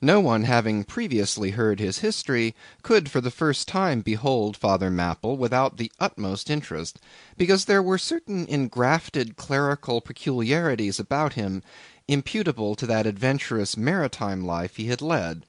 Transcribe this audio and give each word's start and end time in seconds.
No 0.01 0.19
one 0.19 0.45
having 0.45 0.85
previously 0.85 1.51
heard 1.51 1.79
his 1.79 1.99
history, 1.99 2.55
could 2.83 3.11
for 3.11 3.21
the 3.21 3.31
first 3.31 3.69
time 3.69 4.01
behold 4.01 4.57
Father 4.57 4.91
Mapple 4.91 5.37
without 5.37 5.77
the 5.77 5.93
utmost 6.01 6.49
interest, 6.49 6.99
because 7.37 7.67
there 7.67 7.83
were 7.83 7.99
certain 7.99 8.47
engrafted 8.47 9.37
clerical 9.37 10.01
peculiarities 10.01 10.99
about 10.99 11.35
him, 11.35 11.63
imputable 12.09 12.75
to 12.77 12.87
that 12.87 13.07
adventurous 13.07 13.77
maritime 13.77 14.43
life 14.43 14.77
he 14.77 14.87
had 14.87 15.03
led. 15.03 15.45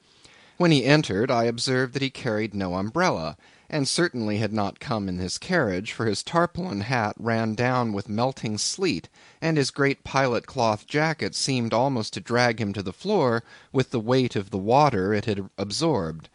When 0.62 0.70
he 0.70 0.86
entered, 0.86 1.32
I 1.32 1.46
observed 1.46 1.96
that 1.96 2.04
he 2.04 2.12
carried 2.12 2.54
no 2.54 2.76
umbrella, 2.76 3.36
and 3.68 3.88
certainly 3.88 4.38
had 4.38 4.54
not 4.54 4.80
come 4.80 5.10
in 5.10 5.18
his 5.18 5.40
carriage, 5.40 5.92
for 5.92 6.06
his 6.06 6.22
tarpaulin 6.22 6.82
hat 6.82 7.16
ran 7.18 7.56
down 7.56 7.94
with 7.94 8.08
melting 8.08 8.60
sleet, 8.60 9.10
and 9.42 9.58
his 9.58 9.72
great 9.72 10.04
pilot 10.04 10.46
cloth 10.46 10.86
jacket 10.86 11.34
seemed 11.34 11.74
almost 11.74 12.14
to 12.14 12.20
drag 12.22 12.62
him 12.62 12.74
to 12.74 12.84
the 12.84 12.94
floor 12.94 13.44
with 13.72 13.90
the 13.90 14.00
weight 14.00 14.36
of 14.36 14.52
the 14.52 14.60
water 14.60 15.16
it 15.16 15.26
had 15.26 15.50
absorbed. 15.58 16.30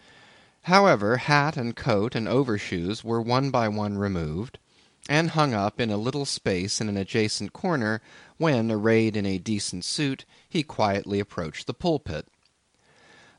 However, 0.62 1.19
hat 1.19 1.56
and 1.56 1.76
coat 1.76 2.16
and 2.16 2.26
overshoes 2.26 3.04
were 3.04 3.22
one 3.22 3.53
by 3.53 3.69
one 3.69 3.97
removed, 3.97 4.58
and 5.08 5.31
hung 5.31 5.54
up 5.54 5.81
in 5.81 5.93
a 5.93 5.97
little 5.97 6.25
space 6.25 6.81
in 6.81 6.88
an 6.88 6.97
adjacent 6.97 7.53
corner, 7.53 8.03
when, 8.38 8.72
arrayed 8.72 9.16
in 9.16 9.25
a 9.25 9.38
decent 9.38 9.84
suit, 9.84 10.25
he 10.48 10.64
quietly 10.64 11.20
approached 11.20 11.69
the 11.69 11.72
pulpit. 11.75 12.26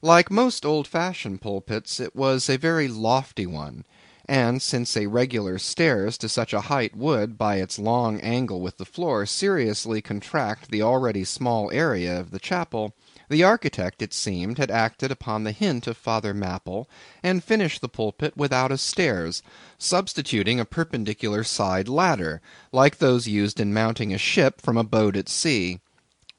Like 0.04 0.30
most 0.30 0.64
old 0.64 0.88
fashioned 0.88 1.42
pulpits, 1.42 2.00
it 2.00 2.16
was 2.16 2.50
a 2.50 2.58
very 2.58 2.88
lofty 2.88 3.48
one; 3.48 3.84
and 4.30 4.62
since 4.62 4.96
a 4.96 5.08
regular 5.08 5.58
stairs 5.58 6.20
to 6.20 6.30
such 6.30 6.54
a 6.54 6.62
height 6.70 6.96
would, 6.96 7.36
by 7.36 7.56
its 7.56 7.80
long 7.80 8.22
angle 8.22 8.62
with 8.62 8.78
the 8.78 8.86
floor, 8.86 9.26
seriously 9.26 10.00
contract 10.04 10.70
the 10.70 10.84
already 10.84 11.24
small 11.24 11.72
area 11.72 12.20
of 12.20 12.30
the 12.30 12.38
chapel, 12.38 12.94
the 13.28 13.44
architect, 13.44 14.04
it 14.04 14.14
seemed, 14.14 14.60
had 14.60 14.70
acted 14.70 15.10
upon 15.10 15.44
the 15.44 15.52
hint 15.52 15.88
of 15.88 15.98
Father 15.98 16.32
Mapple, 16.32 16.86
and 17.24 17.44
finished 17.44 17.82
the 17.82 17.90
pulpit 17.90 18.38
without 18.38 18.72
a 18.72 18.78
stairs, 18.78 19.42
substituting 19.80 20.60
a 20.60 20.66
perpendicular 20.66 21.44
side 21.44 21.90
ladder, 21.90 22.40
like 22.72 23.00
those 23.00 23.28
used 23.28 23.60
in 23.60 23.74
mounting 23.74 24.14
a 24.14 24.20
ship 24.20 24.62
from 24.62 24.78
a 24.78 24.84
boat 24.84 25.16
at 25.18 25.28
sea. 25.28 25.80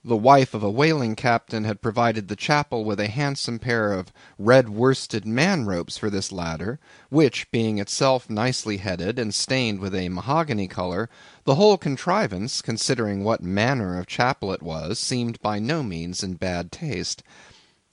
The 0.08 0.16
wife 0.16 0.54
of 0.54 0.62
a 0.62 0.70
whaling 0.70 1.16
captain 1.16 1.64
had 1.64 1.82
provided 1.82 2.28
the 2.28 2.34
chapel 2.34 2.82
with 2.82 2.98
a 2.98 3.08
handsome 3.08 3.58
pair 3.58 3.92
of 3.92 4.10
red 4.38 4.70
worsted 4.70 5.26
man 5.26 5.66
ropes 5.66 5.98
for 5.98 6.08
this 6.08 6.32
ladder, 6.32 6.80
which, 7.10 7.50
being 7.50 7.76
itself 7.76 8.30
nicely 8.30 8.78
headed 8.78 9.18
and 9.18 9.34
stained 9.34 9.80
with 9.80 9.94
a 9.94 10.08
mahogany 10.08 10.66
colour, 10.66 11.10
the 11.44 11.56
whole 11.56 11.76
contrivance, 11.76 12.62
considering 12.62 13.22
what 13.22 13.42
manner 13.42 13.98
of 13.98 14.06
chapel 14.06 14.50
it 14.50 14.62
was, 14.62 14.98
seemed 14.98 15.42
by 15.42 15.58
no 15.58 15.82
means 15.82 16.22
in 16.22 16.36
bad 16.36 16.72
taste. 16.72 17.22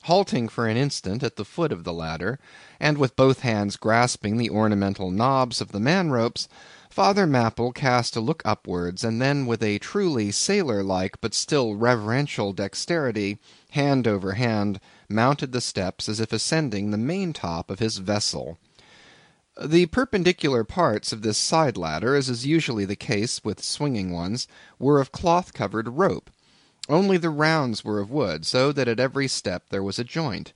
Halting 0.03 0.47
for 0.47 0.67
an 0.67 0.77
instant 0.77 1.21
at 1.21 1.35
the 1.35 1.43
foot 1.43 1.73
of 1.73 1.83
the 1.83 1.91
ladder, 1.91 2.39
and 2.79 2.97
with 2.97 3.17
both 3.17 3.41
hands 3.41 3.75
grasping 3.75 4.37
the 4.37 4.49
ornamental 4.49 5.11
knobs 5.11 5.59
of 5.59 5.73
the 5.73 5.81
man 5.81 6.11
ropes, 6.11 6.47
Father 6.95 7.27
Mapple 7.27 7.75
cast 7.75 8.15
a 8.15 8.21
look 8.21 8.41
upwards, 8.45 9.03
and 9.03 9.21
then 9.21 9.45
with 9.45 9.61
a 9.61 9.79
truly 9.79 10.31
sailor 10.31 10.81
like 10.81 11.19
but 11.19 11.33
still 11.33 11.75
reverential 11.75 12.53
dexterity, 12.53 13.37
hand 13.71 14.07
over 14.07 14.35
hand, 14.35 14.79
mounted 15.09 15.51
the 15.51 15.59
steps 15.59 16.07
as 16.07 16.21
if 16.21 16.31
ascending 16.31 16.91
the 16.91 16.97
main 16.97 17.33
top 17.33 17.69
of 17.69 17.79
his 17.79 17.97
vessel. 17.97 18.57
The 19.61 19.87
perpendicular 19.87 20.63
parts 20.63 21.11
of 21.11 21.21
this 21.21 21.37
side 21.37 21.75
ladder, 21.75 22.15
as 22.15 22.29
is 22.29 22.45
usually 22.45 22.85
the 22.85 22.95
case 22.95 23.43
with 23.43 23.61
swinging 23.61 24.13
ones, 24.13 24.47
were 24.79 25.01
of 25.01 25.11
cloth 25.11 25.51
covered 25.51 25.89
rope. 25.89 26.29
Only 26.87 27.17
the 27.17 27.29
rounds 27.29 27.83
were 27.83 27.99
of 27.99 28.09
wood, 28.09 28.45
so 28.45 28.71
that 28.71 28.87
at 28.87 29.01
every 29.01 29.27
step 29.27 29.63
there 29.67 29.83
was 29.83 29.99
a 29.99 30.05
joint. 30.05 30.53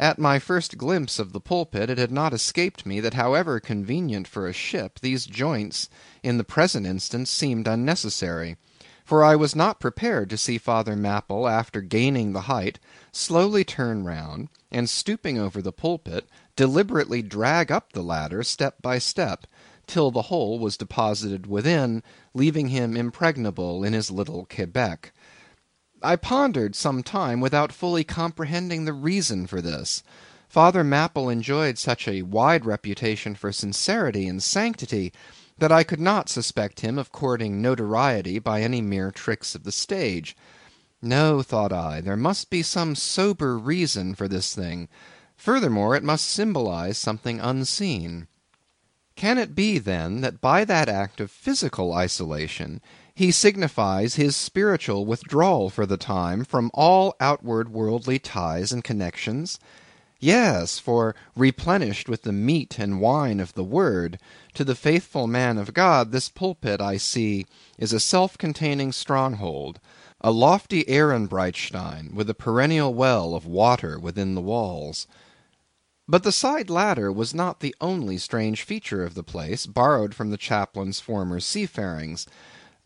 At 0.00 0.18
my 0.18 0.38
first 0.38 0.78
glimpse 0.78 1.18
of 1.18 1.34
the 1.34 1.38
pulpit 1.40 1.90
it 1.90 1.98
had 1.98 2.10
not 2.10 2.32
escaped 2.32 2.86
me 2.86 2.98
that 3.00 3.12
however 3.12 3.60
convenient 3.60 4.26
for 4.26 4.48
a 4.48 4.52
ship, 4.54 4.98
these 5.02 5.26
joints 5.26 5.90
in 6.22 6.38
the 6.38 6.44
present 6.44 6.86
instance 6.86 7.28
seemed 7.28 7.68
unnecessary; 7.68 8.56
for 9.04 9.22
I 9.22 9.36
was 9.36 9.54
not 9.54 9.80
prepared 9.80 10.30
to 10.30 10.38
see 10.38 10.56
Father 10.56 10.96
Mapple 10.96 11.46
after 11.46 11.82
gaining 11.82 12.32
the 12.32 12.40
height, 12.48 12.78
slowly 13.12 13.64
turn 13.64 14.02
round, 14.04 14.48
and 14.70 14.88
stooping 14.88 15.36
over 15.38 15.60
the 15.60 15.72
pulpit, 15.72 16.26
deliberately 16.56 17.20
drag 17.20 17.70
up 17.70 17.92
the 17.92 18.02
ladder 18.02 18.42
step 18.42 18.80
by 18.80 18.96
step, 18.96 19.46
till 19.86 20.10
the 20.10 20.22
whole 20.22 20.58
was 20.58 20.78
deposited 20.78 21.46
within, 21.46 22.02
leaving 22.32 22.68
him 22.68 22.96
impregnable 22.96 23.84
in 23.84 23.92
his 23.92 24.10
little 24.10 24.46
Quebec. 24.46 25.12
I 26.04 26.16
pondered 26.16 26.74
some 26.74 27.02
time 27.02 27.40
without 27.40 27.72
fully 27.72 28.04
comprehending 28.04 28.84
the 28.84 28.92
reason 28.92 29.46
for 29.46 29.60
this. 29.60 30.02
Father 30.48 30.84
Mapple 30.84 31.32
enjoyed 31.32 31.78
such 31.78 32.06
a 32.06 32.22
wide 32.22 32.66
reputation 32.66 33.34
for 33.34 33.52
sincerity 33.52 34.26
and 34.26 34.42
sanctity, 34.42 35.12
that 35.58 35.72
I 35.72 35.84
could 35.84 36.00
not 36.00 36.28
suspect 36.28 36.80
him 36.80 36.98
of 36.98 37.12
courting 37.12 37.62
notoriety 37.62 38.38
by 38.38 38.62
any 38.62 38.82
mere 38.82 39.10
tricks 39.10 39.54
of 39.54 39.64
the 39.64 39.72
stage. 39.72 40.36
No, 41.00 41.42
thought 41.42 41.72
I, 41.72 42.00
there 42.00 42.16
must 42.16 42.50
be 42.50 42.62
some 42.62 42.94
sober 42.94 43.58
reason 43.58 44.14
for 44.14 44.28
this 44.28 44.54
thing; 44.54 44.88
furthermore, 45.36 45.94
it 45.96 46.02
must 46.02 46.26
symbolize 46.26 46.98
something 46.98 47.40
unseen. 47.40 48.26
Can 49.14 49.38
it 49.38 49.54
be, 49.54 49.78
then, 49.78 50.20
that 50.22 50.40
by 50.40 50.64
that 50.64 50.88
act 50.88 51.20
of 51.20 51.30
physical 51.30 51.92
isolation 51.92 52.80
he 53.14 53.30
signifies 53.30 54.14
his 54.14 54.34
spiritual 54.34 55.04
withdrawal 55.04 55.68
for 55.70 55.86
the 55.86 55.96
time 55.96 56.44
from 56.44 56.70
all 56.72 57.14
outward 57.20 57.68
worldly 57.68 58.18
ties 58.18 58.72
and 58.72 58.82
connections? 58.82 59.58
Yes, 60.18 60.78
for 60.78 61.16
replenished 61.34 62.08
with 62.08 62.22
the 62.22 62.32
meat 62.32 62.78
and 62.78 63.00
wine 63.00 63.40
of 63.40 63.54
the 63.54 63.64
Word, 63.64 64.20
to 64.54 64.64
the 64.64 64.76
faithful 64.76 65.26
man 65.26 65.58
of 65.58 65.74
God 65.74 66.12
this 66.12 66.28
pulpit, 66.28 66.80
I 66.80 66.96
see, 66.96 67.44
is 67.76 67.92
a 67.92 67.98
self 67.98 68.38
containing 68.38 68.92
stronghold, 68.92 69.80
a 70.20 70.30
lofty 70.30 70.84
Ehrenbreitstein, 70.84 72.14
with 72.14 72.30
a 72.30 72.34
perennial 72.34 72.94
well 72.94 73.34
of 73.34 73.46
water 73.46 73.98
within 73.98 74.36
the 74.36 74.40
walls. 74.40 75.08
But 76.06 76.22
the 76.22 76.30
side 76.30 76.70
ladder 76.70 77.10
was 77.10 77.34
not 77.34 77.58
the 77.58 77.74
only 77.80 78.16
strange 78.16 78.62
feature 78.62 79.04
of 79.04 79.14
the 79.14 79.24
place, 79.24 79.66
borrowed 79.66 80.14
from 80.14 80.30
the 80.30 80.36
chaplain's 80.36 81.00
former 81.00 81.40
seafarings. 81.40 82.26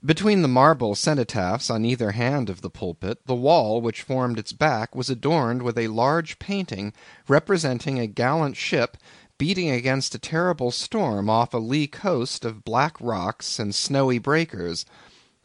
Between 0.07 0.43
the 0.43 0.47
marble 0.47 0.95
cenotaphs 0.95 1.69
on 1.69 1.85
either 1.85 2.13
hand 2.13 2.49
of 2.49 2.61
the 2.61 2.71
pulpit, 2.71 3.27
the 3.27 3.35
wall 3.35 3.81
which 3.81 4.03
formed 4.03 4.39
its 4.39 4.53
back 4.53 4.95
was 4.95 5.11
adorned 5.11 5.63
with 5.63 5.77
a 5.77 5.89
large 5.89 6.39
painting 6.39 6.93
representing 7.27 7.99
a 7.99 8.07
gallant 8.07 8.57
ship 8.57 8.97
beating 9.37 9.69
against 9.69 10.15
a 10.15 10.21
terrible 10.21 10.71
storm 10.71 11.29
off 11.29 11.53
a 11.53 11.59
lee 11.59 11.89
coast 11.89 12.45
of 12.45 12.63
black 12.65 12.95
rocks 13.01 13.59
and 13.59 13.75
snowy 13.75 14.21
breakers; 14.21 14.87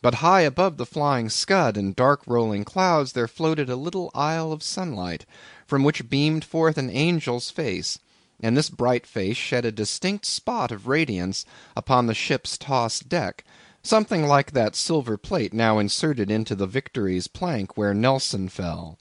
but 0.04 0.14
high 0.22 0.42
above 0.42 0.78
the 0.78 0.86
flying 0.86 1.28
scud 1.28 1.76
and 1.76 1.96
dark 1.96 2.22
rolling 2.28 2.64
clouds 2.64 3.14
there 3.14 3.28
floated 3.28 3.68
a 3.68 3.76
little 3.76 4.12
isle 4.14 4.52
of 4.52 4.62
sunlight, 4.62 5.26
from 5.66 5.84
which 5.84 6.08
beamed 6.08 6.46
forth 6.46 6.78
an 6.78 6.92
angel's 6.92 7.50
face, 7.50 7.98
and 8.40 8.56
this 8.56 8.70
bright 8.70 9.08
face 9.08 9.38
shed 9.38 9.66
a 9.66 9.72
distinct 9.72 10.24
spot 10.24 10.72
of 10.72 10.86
radiance 10.86 11.46
upon 11.76 12.06
the 12.06 12.14
ship's 12.14 12.60
tossed 12.60 13.10
deck 13.10 13.44
something 13.84 14.28
like 14.28 14.52
that 14.52 14.76
silver 14.76 15.18
plate 15.18 15.54
now 15.54 15.80
inserted 15.80 16.30
into 16.30 16.56
the 16.56 16.68
Victory's 16.68 17.28
plank 17.28 17.78
where 17.78 17.94
Nelson 17.94 18.50
fell. 18.50 18.98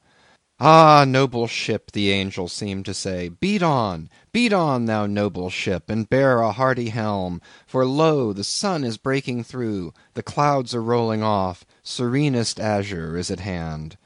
Ah, 0.62 1.06
noble 1.08 1.46
ship, 1.46 1.90
the 1.92 2.10
angel 2.10 2.46
seemed 2.46 2.84
to 2.84 2.92
say, 2.92 3.30
beat 3.30 3.62
on, 3.62 4.10
beat 4.30 4.52
on, 4.52 4.84
thou 4.84 5.06
noble 5.06 5.48
ship, 5.48 5.88
and 5.88 6.10
bear 6.10 6.40
a 6.40 6.52
hearty 6.52 6.90
helm; 6.90 7.40
for 7.66 7.86
lo! 7.86 8.34
the 8.34 8.44
sun 8.44 8.84
is 8.84 8.98
breaking 8.98 9.42
through, 9.42 9.94
the 10.12 10.22
clouds 10.22 10.74
are 10.74 10.82
rolling 10.82 11.22
off, 11.22 11.64
serenest 11.82 12.60
azure 12.60 13.16
is 13.16 13.30
at 13.30 13.40
hand. 13.40 13.96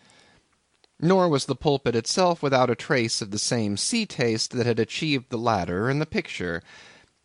Nor 1.01 1.29
was 1.29 1.47
the 1.47 1.57
pulpit 1.57 1.97
itself 1.97 2.41
without 2.41 2.71
a 2.71 2.77
trace 2.77 3.21
of 3.21 3.33
the 3.33 3.39
same 3.41 3.77
sea 3.77 4.07
taste 4.07 4.53
that 4.53 4.65
had 4.65 4.79
achieved 4.79 5.31
the 5.31 5.39
ladder 5.39 5.91
and 5.91 6.01
the 6.01 6.07
picture. 6.07 6.63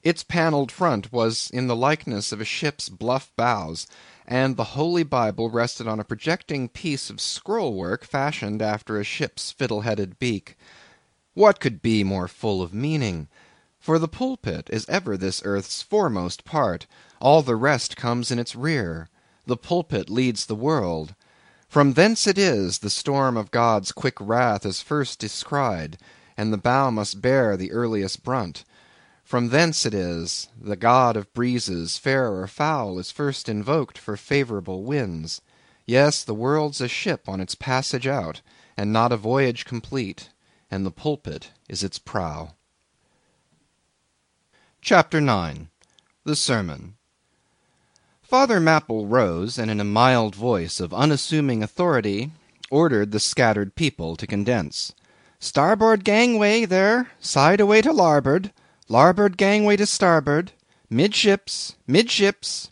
Its 0.01 0.23
panelled 0.23 0.71
front 0.71 1.11
was 1.11 1.49
in 1.51 1.67
the 1.67 1.75
likeness 1.75 2.31
of 2.31 2.39
a 2.39 2.45
ship's 2.45 2.87
bluff 2.87 3.33
bows, 3.35 3.85
and 4.25 4.55
the 4.55 4.75
Holy 4.75 5.03
Bible 5.03 5.49
rested 5.49 5.89
on 5.89 5.99
a 5.99 6.05
projecting 6.05 6.69
piece 6.69 7.09
of 7.09 7.19
scroll 7.19 7.73
work 7.73 8.05
fashioned 8.05 8.61
after 8.61 8.97
a 8.97 9.03
ship's 9.03 9.51
fiddle 9.51 9.81
headed 9.81 10.17
beak. 10.17 10.57
What 11.33 11.59
could 11.59 11.81
be 11.81 12.05
more 12.05 12.29
full 12.29 12.61
of 12.61 12.73
meaning? 12.73 13.27
For 13.77 13.99
the 13.99 14.07
pulpit 14.07 14.69
is 14.71 14.87
ever 14.87 15.17
this 15.17 15.41
earth's 15.43 15.81
foremost 15.81 16.45
part; 16.45 16.85
all 17.19 17.41
the 17.41 17.57
rest 17.57 17.97
comes 17.97 18.31
in 18.31 18.39
its 18.39 18.55
rear. 18.55 19.09
The 19.47 19.57
pulpit 19.57 20.09
leads 20.09 20.45
the 20.45 20.55
world. 20.55 21.13
From 21.67 21.93
thence 21.93 22.25
it 22.25 22.37
is, 22.37 22.79
the 22.79 22.89
storm 22.89 23.35
of 23.35 23.51
God's 23.51 23.91
quick 23.91 24.15
wrath 24.21 24.65
is 24.65 24.79
first 24.81 25.19
descried, 25.19 25.97
and 26.37 26.53
the 26.53 26.57
bow 26.57 26.89
must 26.89 27.21
bear 27.21 27.57
the 27.57 27.73
earliest 27.73 28.23
brunt. 28.23 28.63
From 29.29 29.49
thence 29.49 29.85
it 29.85 29.93
is, 29.93 30.47
the 30.59 30.75
God 30.75 31.15
of 31.15 31.31
breezes, 31.35 31.99
fair 31.99 32.33
or 32.33 32.47
foul, 32.47 32.97
is 32.97 33.11
first 33.11 33.47
invoked 33.47 33.95
for 33.95 34.17
favourable 34.17 34.81
winds. 34.81 35.39
Yes, 35.85 36.23
the 36.23 36.33
world's 36.33 36.81
a 36.81 36.87
ship 36.87 37.29
on 37.29 37.39
its 37.39 37.53
passage 37.53 38.07
out, 38.07 38.41
and 38.75 38.91
not 38.91 39.11
a 39.11 39.17
voyage 39.17 39.65
complete, 39.65 40.29
and 40.71 40.83
the 40.83 40.89
pulpit 40.89 41.51
is 41.69 41.83
its 41.83 41.99
prow. 41.99 42.55
CHAPTER 44.81 45.21
9. 45.21 45.69
The 46.23 46.35
Sermon. 46.35 46.95
Father 48.23 48.59
Mapple 48.59 49.05
rose, 49.07 49.59
and 49.59 49.69
in 49.69 49.79
a 49.79 49.83
mild 49.83 50.33
voice 50.33 50.79
of 50.79 50.91
unassuming 50.91 51.61
authority, 51.61 52.31
ordered 52.71 53.11
the 53.11 53.19
scattered 53.19 53.75
people 53.75 54.15
to 54.15 54.25
condense. 54.25 54.91
"Starboard 55.37 56.03
gangway, 56.03 56.65
there! 56.65 57.11
Side 57.19 57.59
away 57.59 57.83
to 57.83 57.93
larboard! 57.93 58.51
Larboard 58.91 59.37
gangway 59.37 59.75
to 59.75 59.85
starboard! 59.85 60.51
Midships, 60.89 61.75
midships!" 61.85 62.71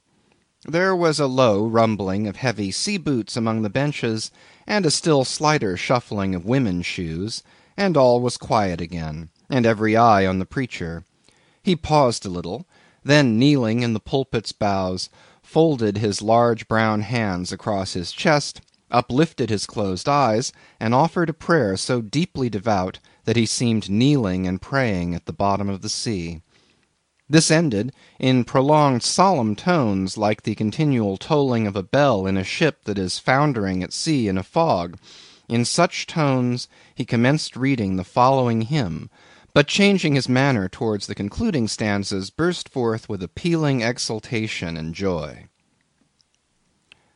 There 0.68 0.96
was 0.96 1.20
a 1.20 1.28
low 1.28 1.68
rumbling 1.68 2.26
of 2.26 2.38
heavy 2.38 2.72
sea 2.72 2.98
boots 2.98 3.38
among 3.38 3.62
the 3.62 3.70
benches, 3.70 4.32
and 4.66 4.84
a 4.84 4.90
still 4.90 5.24
slighter 5.24 5.78
shuffling 5.78 6.34
of 6.34 6.44
women's 6.44 6.88
shoes, 6.88 7.44
and 7.78 7.96
all 7.96 8.20
was 8.20 8.36
quiet 8.38 8.82
again, 8.82 9.30
and 9.48 9.64
every 9.68 9.96
eye 9.96 10.26
on 10.26 10.40
the 10.40 10.48
preacher. 10.48 11.06
He 11.62 11.76
paused 11.76 12.26
a 12.26 12.30
little; 12.30 12.66
then 13.04 13.38
kneeling 13.38 13.84
in 13.84 13.94
the 13.94 14.00
pulpit's 14.00 14.52
bows 14.54 15.10
folded 15.44 16.00
his 16.00 16.24
large 16.24 16.68
brown 16.68 17.02
hands 17.02 17.52
across 17.52 17.94
his 17.94 18.12
chest, 18.12 18.60
uplifted 18.90 19.52
his 19.52 19.68
closed 19.68 20.10
eyes, 20.10 20.52
and 20.80 20.96
offered 20.96 21.30
a 21.30 21.34
prayer 21.34 21.78
so 21.78 22.02
deeply 22.02 22.50
devout 22.50 22.98
that 23.28 23.36
he 23.36 23.46
seemed 23.46 23.90
kneeling 23.90 24.48
and 24.48 24.62
praying 24.62 25.14
at 25.14 25.26
the 25.26 25.34
bottom 25.34 25.68
of 25.68 25.82
the 25.82 25.90
sea. 25.90 26.42
This 27.30 27.52
ended 27.52 27.92
in 28.20 28.46
prolonged 28.46 29.04
solemn 29.04 29.54
tones 29.54 30.18
like 30.18 30.44
the 30.44 30.56
continual 30.56 31.18
tolling 31.18 31.68
of 31.68 31.76
a 31.76 31.84
bell 31.84 32.26
in 32.26 32.38
a 32.38 32.44
ship 32.46 32.86
that 32.86 32.98
is 32.98 33.20
foundering 33.20 33.84
at 33.84 33.92
sea 33.92 34.30
in 34.30 34.38
a 34.38 34.44
fog. 34.44 34.98
In 35.50 35.66
such 35.66 36.08
tones 36.08 36.70
he 36.96 37.04
commenced 37.04 37.58
reading 37.58 37.98
the 37.98 38.06
following 38.06 38.62
hymn 38.62 39.10
but 39.54 39.68
changing 39.68 40.16
his 40.16 40.30
manner 40.30 40.70
towards 40.70 41.08
the 41.08 41.16
concluding 41.16 41.68
stanzas, 41.68 42.30
burst 42.30 42.70
forth 42.70 43.10
with 43.10 43.22
appealing 43.22 43.82
exultation 43.82 44.78
and 44.78 44.96
joy. 44.96 45.48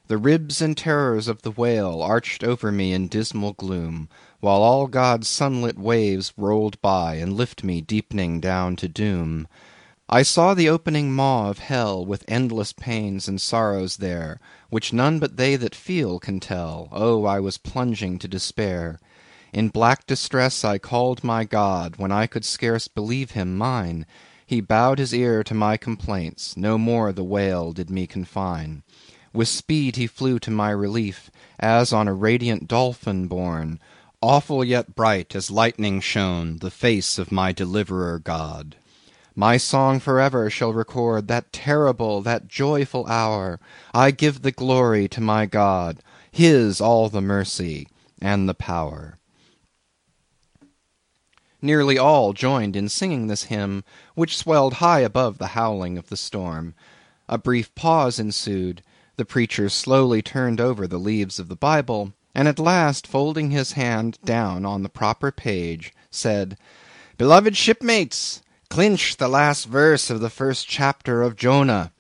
The 0.08 0.18
ribs 0.18 0.62
and 0.62 0.76
terrors 0.76 1.30
of 1.30 1.44
the 1.44 1.52
whale 1.52 2.02
arched 2.02 2.44
over 2.44 2.70
me 2.70 2.92
in 2.92 3.08
dismal 3.08 3.54
gloom, 3.54 4.10
while 4.42 4.64
all 4.64 4.88
God's 4.88 5.28
sunlit 5.28 5.78
waves 5.78 6.34
rolled 6.36 6.82
by, 6.82 7.14
and 7.14 7.34
lift 7.34 7.64
me 7.64 7.80
deepening 7.80 8.40
down 8.40 8.76
to 8.76 8.88
doom. 8.88 9.48
I 10.10 10.24
saw 10.24 10.56
the 10.56 10.68
opening 10.68 11.14
maw 11.14 11.52
of 11.52 11.60
hell, 11.60 12.04
with 12.04 12.26
endless 12.28 12.74
pains 12.74 13.28
and 13.28 13.40
sorrows 13.40 13.98
there, 13.98 14.40
which 14.72 14.92
none 14.92 15.20
but 15.20 15.38
they 15.38 15.58
that 15.58 15.76
feel 15.76 16.18
can 16.18 16.40
tell. 16.40 16.90
Oh, 16.92 17.24
I 17.24 17.40
was 17.40 17.60
plunging 17.60 18.18
to 18.18 18.28
despair. 18.28 19.00
In 19.54 19.70
black 19.70 20.08
distress 20.08 20.66
I 20.66 20.80
called 20.80 21.24
my 21.24 21.44
God, 21.44 21.98
when 21.98 22.12
I 22.12 22.26
could 22.26 22.44
scarce 22.44 22.88
believe 22.88 23.32
him 23.32 23.56
mine; 23.56 24.08
He 24.48 24.60
bowed 24.60 24.98
his 24.98 25.14
ear 25.14 25.44
to 25.44 25.54
my 25.54 25.78
complaints, 25.78 26.58
no 26.58 26.80
more 26.80 27.12
the 27.12 27.24
wail 27.24 27.74
did 27.74 27.92
me 27.92 28.08
confine. 28.08 28.82
With 29.34 29.50
speed 29.50 29.98
he 29.98 30.08
flew 30.08 30.40
to 30.40 30.50
my 30.50 30.72
relief, 30.72 31.30
as 31.60 31.94
on 31.94 32.08
a 32.08 32.14
radiant 32.16 32.68
dolphin 32.68 33.28
borne, 33.28 33.80
Awful 34.24 34.64
yet 34.64 34.94
bright 34.94 35.34
as 35.34 35.50
lightning 35.50 36.00
shone 36.00 36.58
the 36.58 36.70
face 36.70 37.18
of 37.18 37.32
my 37.32 37.52
deliverer 37.52 38.20
God. 38.20 38.76
My 39.36 39.58
song 39.58 40.00
forever 40.00 40.48
shall 40.48 40.74
record 40.74 41.28
that 41.28 41.52
terrible, 41.52 42.22
that 42.22 42.48
joyful 42.48 43.08
hour; 43.08 43.60
I 43.96 44.12
give 44.12 44.44
the 44.44 44.52
glory 44.52 45.08
to 45.08 45.22
my 45.22 45.48
God, 45.48 46.04
his 46.32 46.80
all 46.80 47.10
the 47.10 47.20
mercy 47.20 47.88
and 48.22 48.48
the 48.48 48.54
power. 48.54 49.18
Nearly 51.60 51.98
all 51.98 52.34
joined 52.34 52.76
in 52.76 52.90
singing 52.90 53.26
this 53.26 53.46
hymn, 53.46 53.84
which 54.14 54.38
swelled 54.38 54.74
high 54.76 55.00
above 55.00 55.40
the 55.40 55.58
howling 55.58 55.98
of 55.98 56.10
the 56.10 56.18
storm. 56.18 56.76
A 57.28 57.40
brief 57.40 57.74
pause 57.74 58.20
ensued; 58.20 58.84
the 59.16 59.26
preacher 59.26 59.68
slowly 59.68 60.22
turned 60.22 60.62
over 60.62 60.86
the 60.86 61.00
leaves 61.00 61.40
of 61.40 61.48
the 61.48 61.56
Bible, 61.56 62.14
and 62.34 62.48
at 62.48 62.60
last, 62.60 63.06
folding 63.06 63.52
his 63.52 63.74
hand 63.74 64.18
down 64.24 64.66
on 64.66 64.84
the 64.84 64.90
proper 64.90 65.32
page, 65.32 65.94
said, 66.10 66.58
"Beloved 67.18 67.58
shipmates, 67.58 68.42
clinch 68.72 69.18
the 69.18 69.28
last 69.28 69.66
verse 69.66 70.10
of 70.10 70.22
the 70.22 70.30
first 70.30 70.66
chapter 70.66 71.22
of 71.22 71.36
Jonah. 71.36 71.92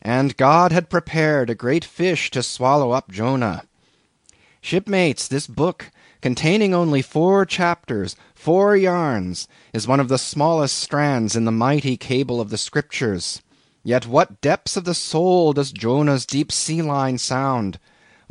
And 0.00 0.36
God 0.36 0.70
had 0.70 0.88
prepared 0.88 1.50
a 1.50 1.54
great 1.56 1.84
fish 1.84 2.30
to 2.30 2.44
swallow 2.44 2.92
up 2.92 3.10
Jonah. 3.10 3.64
Shipmates, 4.60 5.26
this 5.26 5.48
book 5.48 5.90
containing 6.20 6.72
only 6.72 7.02
four 7.02 7.44
chapters, 7.44 8.14
four 8.34 8.76
yarns, 8.76 9.48
is 9.72 9.88
one 9.88 9.98
of 9.98 10.06
the 10.06 10.16
smallest 10.16 10.78
strands 10.78 11.34
in 11.34 11.44
the 11.44 11.50
mighty 11.50 11.96
cable 11.96 12.40
of 12.40 12.50
the 12.50 12.56
Scriptures. 12.56 13.42
Yet 13.82 14.06
what 14.06 14.40
depths 14.40 14.76
of 14.76 14.84
the 14.84 14.94
soul 14.94 15.52
does 15.52 15.72
Jonah's 15.72 16.24
deep 16.24 16.52
sea 16.52 16.82
line 16.82 17.18
sound! 17.18 17.80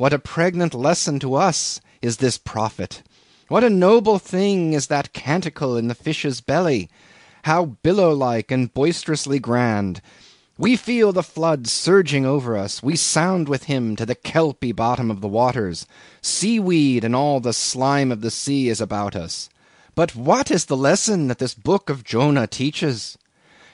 What 0.02 0.12
a 0.12 0.18
pregnant 0.18 0.74
lesson 0.74 1.20
to 1.20 1.36
us 1.36 1.80
is 2.00 2.16
this 2.16 2.36
prophet! 2.36 3.04
What 3.46 3.62
a 3.62 3.70
noble 3.70 4.18
thing 4.18 4.72
is 4.72 4.88
that 4.88 5.12
canticle 5.12 5.76
in 5.76 5.86
the 5.86 5.94
fish's 5.94 6.40
belly! 6.40 6.90
How 7.44 7.66
billow 7.84 8.12
like 8.12 8.50
and 8.50 8.74
boisterously 8.74 9.38
grand! 9.38 10.02
We 10.58 10.74
feel 10.74 11.12
the 11.12 11.22
flood 11.22 11.68
surging 11.68 12.26
over 12.26 12.56
us; 12.56 12.82
we 12.82 12.96
sound 12.96 13.48
with 13.48 13.66
him 13.70 13.94
to 13.94 14.04
the 14.04 14.16
kelpy 14.16 14.72
bottom 14.72 15.08
of 15.08 15.20
the 15.20 15.28
waters; 15.28 15.86
sea 16.20 16.58
weed 16.58 17.04
and 17.04 17.14
all 17.14 17.38
the 17.38 17.52
slime 17.52 18.10
of 18.10 18.22
the 18.22 18.30
sea 18.32 18.68
is 18.68 18.80
about 18.80 19.14
us. 19.14 19.50
But 19.94 20.16
what 20.16 20.50
is 20.50 20.64
the 20.64 20.76
lesson 20.76 21.28
that 21.28 21.38
this 21.38 21.54
book 21.54 21.88
of 21.88 22.02
Jonah 22.02 22.48
teaches? 22.48 23.16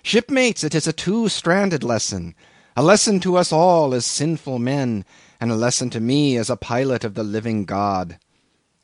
Shipmates, 0.02 0.62
it 0.62 0.74
is 0.74 0.86
a 0.86 0.92
two 0.92 1.30
stranded 1.30 1.82
lesson; 1.82 2.34
a 2.76 2.82
lesson 2.82 3.18
to 3.20 3.38
us 3.38 3.50
all 3.50 3.94
as 3.94 4.04
sinful 4.04 4.58
men, 4.58 5.06
and 5.40 5.50
a 5.50 5.56
lesson 5.56 5.90
to 5.90 6.00
me 6.00 6.36
as 6.36 6.50
a 6.50 6.56
pilot 6.56 7.04
of 7.04 7.14
the 7.14 7.22
living 7.22 7.64
God. 7.64 8.18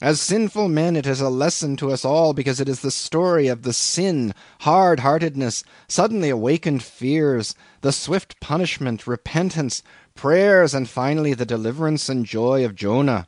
As 0.02 0.20
sinful 0.20 0.68
men 0.68 0.96
it 0.96 1.06
is 1.06 1.20
a 1.20 1.28
lesson 1.28 1.76
to 1.76 1.90
us 1.90 2.04
all 2.04 2.34
because 2.34 2.60
it 2.60 2.68
is 2.68 2.80
the 2.80 2.90
story 2.90 3.48
of 3.48 3.62
the 3.62 3.72
sin, 3.72 4.34
hard 4.60 5.00
heartedness, 5.00 5.64
suddenly 5.88 6.30
awakened 6.30 6.82
fears, 6.82 7.54
the 7.80 7.92
swift 7.92 8.38
punishment, 8.40 9.06
repentance, 9.06 9.82
prayers, 10.14 10.74
and 10.74 10.88
finally 10.88 11.32
the 11.32 11.46
deliverance 11.46 12.08
and 12.08 12.26
joy 12.26 12.64
of 12.64 12.74
Jonah. 12.74 13.26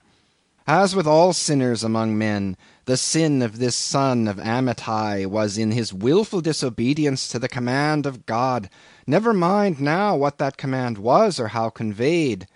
As 0.67 0.97
with 0.97 1.07
all 1.07 1.33
sinners 1.33 1.85
among 1.85 2.19
men, 2.19 2.57
the 2.87 2.97
sin 2.97 3.41
of 3.41 3.59
this 3.59 3.77
son 3.77 4.27
of 4.27 4.39
Amittai 4.39 5.25
was 5.27 5.57
in 5.57 5.71
his 5.71 5.95
wilful 5.95 6.41
disobedience 6.41 7.29
to 7.29 7.39
the 7.39 7.49
command 7.49 8.05
of 8.05 8.27
God, 8.27 8.69
never 9.07 9.33
mind 9.33 9.81
now 9.81 10.17
what 10.17 10.39
that 10.39 10.57
command 10.57 10.99
was 10.99 11.39
or 11.39 11.49
how 11.49 11.71
conveyed, 11.71 12.49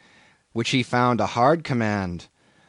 which 0.52 0.70
he 0.70 0.82
found 0.82 1.20
a 1.20 1.26
hard 1.26 1.64
command. 1.64 2.26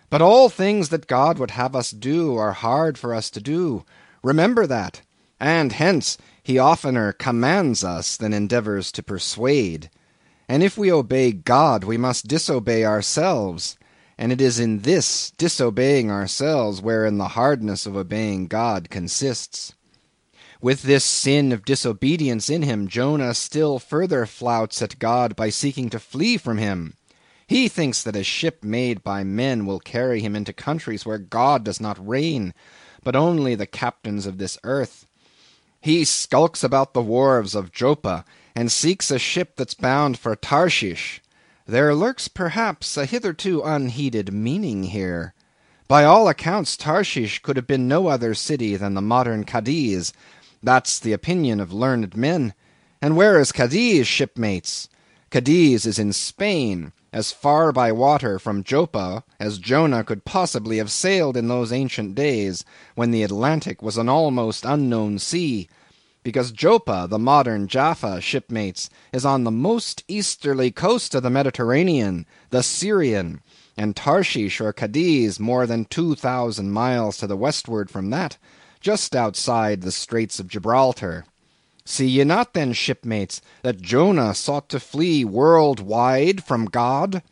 But 0.09 0.21
all 0.21 0.49
things 0.49 0.89
that 0.89 1.07
God 1.07 1.39
would 1.39 1.51
have 1.51 1.75
us 1.75 1.91
do 1.91 2.35
are 2.35 2.53
hard 2.53 2.97
for 2.97 3.13
us 3.13 3.29
to 3.31 3.41
do; 3.41 3.85
remember 4.23 4.67
that; 4.67 5.01
and 5.39 5.71
hence 5.71 6.17
he 6.43 6.59
oftener 6.59 7.11
commands 7.11 7.83
us 7.83 8.17
than 8.17 8.33
endeavors 8.33 8.91
to 8.91 9.01
persuade. 9.01 9.89
and 10.47 10.61
if 10.61 10.77
we 10.77 10.91
obey 10.91 11.31
God 11.31 11.83
we 11.83 11.97
must 11.97 12.27
disobey 12.27 12.83
ourselves, 12.83 13.77
and 14.17 14.31
it 14.31 14.41
is 14.41 14.59
in 14.59 14.81
this 14.81 15.31
disobeying 15.37 16.11
ourselves 16.11 16.81
wherein 16.81 17.17
the 17.17 17.29
hardness 17.29 17.85
of 17.85 17.95
obeying 17.95 18.47
God 18.47 18.89
consists. 18.89 19.73
With 20.61 20.83
this 20.83 21.03
sin 21.03 21.51
of 21.51 21.65
disobedience 21.65 22.49
in 22.49 22.61
him, 22.61 22.87
Jonah 22.87 23.33
still 23.33 23.79
further 23.79 24.27
flouts 24.27 24.81
at 24.83 24.99
God 24.99 25.35
by 25.35 25.49
seeking 25.49 25.89
to 25.89 25.99
flee 25.99 26.37
from 26.37 26.59
him. 26.59 26.93
He 27.51 27.67
thinks 27.67 28.01
that 28.03 28.15
a 28.15 28.23
ship 28.23 28.63
made 28.63 29.03
by 29.03 29.25
men 29.25 29.65
will 29.65 29.81
carry 29.81 30.21
him 30.21 30.37
into 30.37 30.53
countries 30.53 31.05
where 31.05 31.17
God 31.17 31.65
does 31.65 31.81
not 31.81 32.07
reign, 32.07 32.53
but 33.03 33.13
only 33.13 33.55
the 33.55 33.65
captains 33.65 34.25
of 34.25 34.37
this 34.37 34.57
earth. 34.63 35.05
He 35.81 36.05
skulks 36.05 36.63
about 36.63 36.93
the 36.93 37.01
wharves 37.01 37.53
of 37.53 37.73
Joppa, 37.73 38.23
and 38.55 38.71
seeks 38.71 39.11
a 39.11 39.19
ship 39.19 39.57
that's 39.57 39.73
bound 39.73 40.17
for 40.17 40.33
Tarshish. 40.33 41.21
There 41.67 41.93
lurks 41.93 42.29
perhaps 42.29 42.95
a 42.95 43.05
hitherto 43.05 43.61
unheeded 43.63 44.31
meaning 44.31 44.83
here. 44.83 45.33
By 45.89 46.05
all 46.05 46.29
accounts 46.29 46.77
Tarshish 46.77 47.39
could 47.39 47.57
have 47.57 47.67
been 47.67 47.85
no 47.85 48.07
other 48.07 48.33
city 48.33 48.77
than 48.77 48.93
the 48.93 49.01
modern 49.01 49.43
Cadiz. 49.43 50.13
That's 50.63 50.99
the 50.99 51.11
opinion 51.11 51.59
of 51.59 51.73
learned 51.73 52.15
men. 52.15 52.53
And 53.01 53.17
where 53.17 53.37
is 53.37 53.51
Cadiz, 53.51 54.07
shipmates? 54.07 54.87
Cadiz 55.29 55.85
is 55.85 55.99
in 55.99 56.13
Spain, 56.13 56.93
as 57.13 57.31
far 57.31 57.71
by 57.71 57.91
water 57.91 58.39
from 58.39 58.63
Joppa 58.63 59.23
as 59.39 59.57
Jonah 59.57 60.03
could 60.03 60.23
possibly 60.23 60.77
have 60.77 60.89
sailed 60.89 61.35
in 61.35 61.47
those 61.47 61.73
ancient 61.73 62.15
days, 62.15 62.63
when 62.95 63.11
the 63.11 63.23
Atlantic 63.23 63.81
was 63.81 63.97
an 63.97 64.07
almost 64.07 64.63
unknown 64.63 65.19
sea; 65.19 65.67
because 66.23 66.51
Joppa, 66.51 67.07
the 67.09 67.19
modern 67.19 67.67
Jaffa, 67.67 68.21
shipmates, 68.21 68.89
is 69.11 69.25
on 69.25 69.43
the 69.43 69.51
most 69.51 70.03
easterly 70.07 70.71
coast 70.71 71.13
of 71.13 71.23
the 71.23 71.29
Mediterranean, 71.29 72.25
the 72.49 72.63
Syrian, 72.63 73.41
and 73.75 73.95
Tarshish 73.95 74.61
or 74.61 74.71
Cadiz 74.71 75.39
more 75.39 75.65
than 75.65 75.85
two 75.85 76.15
thousand 76.15 76.71
miles 76.71 77.17
to 77.17 77.27
the 77.27 77.35
westward 77.35 77.89
from 77.89 78.09
that, 78.11 78.37
just 78.79 79.15
outside 79.15 79.81
the 79.81 79.91
Straits 79.91 80.39
of 80.39 80.47
Gibraltar. 80.47 81.25
See 81.83 82.07
ye 82.07 82.23
not 82.23 82.53
then, 82.53 82.73
shipmates, 82.73 83.41
that 83.63 83.81
Jonah 83.81 84.35
sought 84.35 84.69
to 84.69 84.79
flee 84.79 85.25
world 85.25 85.79
wide 85.79 86.43
from 86.43 86.65
God? 86.65 87.23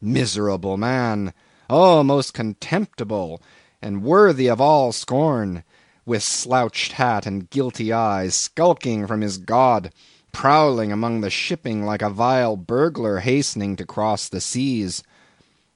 Miserable 0.00 0.76
man! 0.76 1.34
Oh, 1.68 2.02
most 2.02 2.32
contemptible, 2.32 3.42
and 3.82 4.02
worthy 4.02 4.48
of 4.48 4.60
all 4.60 4.92
scorn! 4.92 5.62
with 6.06 6.22
slouched 6.22 6.92
hat 6.92 7.26
and 7.26 7.50
guilty 7.50 7.92
eyes, 7.92 8.34
skulking 8.34 9.06
from 9.06 9.20
his 9.20 9.36
God, 9.36 9.92
prowling 10.32 10.90
among 10.90 11.20
the 11.20 11.28
shipping 11.28 11.84
like 11.84 12.00
a 12.00 12.08
vile 12.08 12.56
burglar 12.56 13.18
hastening 13.18 13.76
to 13.76 13.84
cross 13.84 14.28
the 14.28 14.40
seas. 14.40 15.02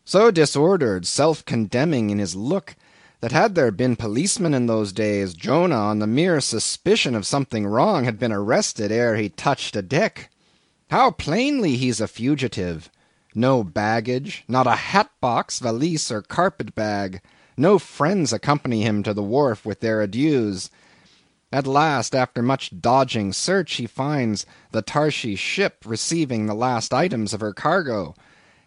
So 0.06 0.30
disordered, 0.30 1.06
self 1.06 1.44
condemning 1.44 2.08
in 2.08 2.18
his 2.18 2.34
look, 2.34 2.76
that 3.22 3.30
had 3.30 3.54
there 3.54 3.70
been 3.70 3.94
policemen 3.94 4.52
in 4.52 4.66
those 4.66 4.92
days, 4.92 5.32
Jonah, 5.32 5.76
on 5.76 6.00
the 6.00 6.08
mere 6.08 6.40
suspicion 6.40 7.14
of 7.14 7.24
something 7.24 7.64
wrong, 7.64 8.02
had 8.02 8.18
been 8.18 8.32
arrested 8.32 8.90
ere 8.90 9.14
he 9.14 9.28
touched 9.28 9.76
a 9.76 9.80
deck. 9.80 10.28
How 10.90 11.12
plainly 11.12 11.76
he's 11.76 12.00
a 12.00 12.08
fugitive! 12.08 12.90
No 13.32 13.62
baggage, 13.62 14.42
not 14.48 14.66
a 14.66 14.72
hat 14.74 15.08
box, 15.20 15.60
valise, 15.60 16.10
or 16.10 16.20
carpet 16.20 16.74
bag; 16.74 17.20
no 17.56 17.78
friends 17.78 18.32
accompany 18.32 18.82
him 18.82 19.04
to 19.04 19.14
the 19.14 19.22
wharf 19.22 19.64
with 19.64 19.78
their 19.78 20.02
adieus. 20.02 20.68
At 21.52 21.64
last, 21.64 22.16
after 22.16 22.42
much 22.42 22.80
dodging 22.80 23.32
search, 23.32 23.74
he 23.74 23.86
finds 23.86 24.46
the 24.72 24.82
Tarshish 24.82 25.38
ship 25.38 25.84
receiving 25.86 26.46
the 26.46 26.54
last 26.54 26.92
items 26.92 27.32
of 27.32 27.40
her 27.40 27.52
cargo 27.52 28.16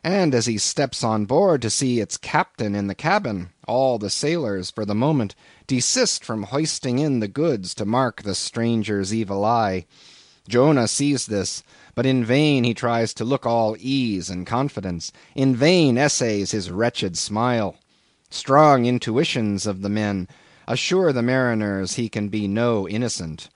and 0.06 0.36
as 0.36 0.46
he 0.46 0.56
steps 0.56 1.04
on 1.04 1.26
board 1.26 1.64
to 1.64 1.68
see 1.68 2.00
its 2.00 2.16
captain 2.16 2.76
in 2.76 2.86
the 2.86 2.94
cabin, 2.94 3.50
all 3.68 3.98
the 3.98 4.10
sailors, 4.10 4.70
for 4.70 4.86
the 4.86 4.94
moment, 4.94 5.34
desist 5.66 6.24
from 6.24 6.44
hoisting 6.44 7.00
in 7.00 7.22
the 7.22 7.28
goods 7.28 7.74
to 7.74 7.86
mark 7.86 8.22
the 8.22 8.36
stranger's 8.36 9.12
evil 9.12 9.44
eye. 9.44 9.84
Jonah 10.48 10.88
sees 10.88 11.26
this, 11.26 11.64
but 11.96 12.06
in 12.06 12.24
vain 12.24 12.64
he 12.64 12.72
tries 12.76 13.16
to 13.16 13.26
look 13.26 13.48
all 13.48 13.76
ease 13.80 14.30
and 14.30 14.46
confidence; 14.46 15.12
in 15.34 15.56
vain 15.56 15.98
essays 15.98 16.52
his 16.52 16.70
wretched 16.70 17.18
smile. 17.18 17.76
Strong 18.30 18.86
intuitions 18.86 19.66
of 19.66 19.82
the 19.82 19.90
men 19.90 20.28
assure 20.68 21.12
the 21.14 21.24
mariners 21.24 21.96
he 21.96 22.10
can 22.10 22.30
be 22.30 22.48
no 22.48 22.88
innocent. 22.88 23.50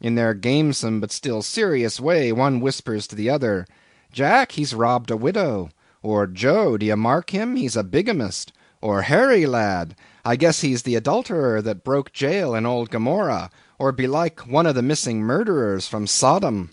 In 0.00 0.14
their 0.14 0.32
gamesome 0.32 1.00
but 1.00 1.10
still 1.10 1.42
serious 1.42 1.98
way, 1.98 2.30
one 2.30 2.60
whispers 2.60 3.08
to 3.08 3.16
the 3.16 3.28
other, 3.28 3.66
"Jack, 4.12 4.52
he's 4.52 4.72
robbed 4.72 5.10
a 5.10 5.16
widow." 5.16 5.70
Or 6.00 6.28
Joe, 6.28 6.76
d'ye 6.78 6.94
mark 6.94 7.30
him, 7.30 7.56
he's 7.56 7.74
a 7.74 7.82
bigamist; 7.82 8.52
or 8.80 9.02
Harry, 9.02 9.46
lad, 9.46 9.96
I 10.24 10.36
guess 10.36 10.60
he's 10.60 10.84
the 10.84 10.94
adulterer 10.94 11.60
that 11.62 11.82
broke 11.82 12.12
jail 12.12 12.54
in 12.54 12.64
old 12.64 12.90
Gomorrah; 12.90 13.50
or 13.80 13.90
belike 13.90 14.46
one 14.46 14.64
of 14.64 14.76
the 14.76 14.80
missing 14.82 15.22
murderers 15.22 15.88
from 15.88 16.06
Sodom. 16.06 16.70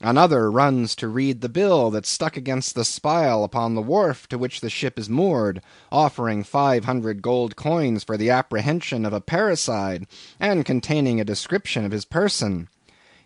Another 0.00 0.50
runs 0.50 0.96
to 0.96 1.06
read 1.06 1.42
the 1.42 1.48
bill 1.48 1.92
that's 1.92 2.08
stuck 2.08 2.36
against 2.36 2.74
the 2.74 2.84
spile 2.84 3.44
upon 3.44 3.76
the 3.76 3.80
wharf 3.82 4.26
to 4.30 4.36
which 4.36 4.60
the 4.60 4.68
ship 4.68 4.98
is 4.98 5.08
moored, 5.08 5.62
offering 5.92 6.42
five 6.42 6.86
hundred 6.86 7.22
gold 7.22 7.54
coins 7.54 8.02
for 8.02 8.16
the 8.16 8.30
apprehension 8.30 9.06
of 9.06 9.12
a 9.12 9.20
parricide, 9.20 10.08
and 10.40 10.64
containing 10.64 11.20
a 11.20 11.24
description 11.24 11.84
of 11.84 11.92
his 11.92 12.04
person. 12.04 12.68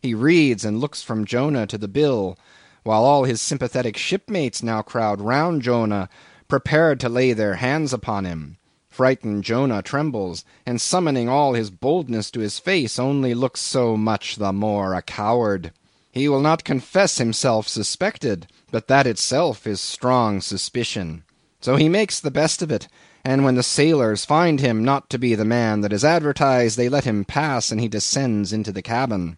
He 0.02 0.12
reads 0.12 0.66
and 0.66 0.80
looks 0.80 1.02
from 1.02 1.24
Jonah 1.24 1.66
to 1.68 1.78
the 1.78 1.88
bill 1.88 2.36
while 2.82 3.04
all 3.04 3.24
his 3.24 3.40
sympathetic 3.40 3.96
shipmates 3.96 4.62
now 4.62 4.82
crowd 4.82 5.20
round 5.20 5.62
Jonah, 5.62 6.08
prepared 6.48 6.98
to 7.00 7.08
lay 7.08 7.32
their 7.32 7.56
hands 7.56 7.92
upon 7.92 8.24
him. 8.24 8.56
Frightened 8.88 9.44
Jonah 9.44 9.82
trembles, 9.82 10.44
and 10.66 10.80
summoning 10.80 11.28
all 11.28 11.54
his 11.54 11.70
boldness 11.70 12.30
to 12.32 12.40
his 12.40 12.58
face, 12.58 12.98
only 12.98 13.34
looks 13.34 13.60
so 13.60 13.96
much 13.96 14.36
the 14.36 14.52
more 14.52 14.94
a 14.94 15.02
coward. 15.02 15.72
He 16.10 16.28
will 16.28 16.40
not 16.40 16.64
confess 16.64 17.18
himself 17.18 17.68
suspected, 17.68 18.48
but 18.72 18.88
that 18.88 19.06
itself 19.06 19.66
is 19.66 19.80
strong 19.80 20.40
suspicion. 20.40 21.22
So 21.60 21.76
he 21.76 21.88
makes 21.88 22.18
the 22.18 22.32
best 22.32 22.62
of 22.62 22.72
it, 22.72 22.88
and 23.24 23.44
when 23.44 23.54
the 23.54 23.62
sailors 23.62 24.24
find 24.24 24.60
him 24.60 24.84
not 24.84 25.08
to 25.10 25.18
be 25.18 25.34
the 25.34 25.44
man 25.44 25.82
that 25.82 25.92
is 25.92 26.04
advertised, 26.04 26.76
they 26.76 26.88
let 26.88 27.04
him 27.04 27.24
pass, 27.24 27.70
and 27.70 27.80
he 27.80 27.86
descends 27.86 28.52
into 28.52 28.72
the 28.72 28.82
cabin. 28.82 29.36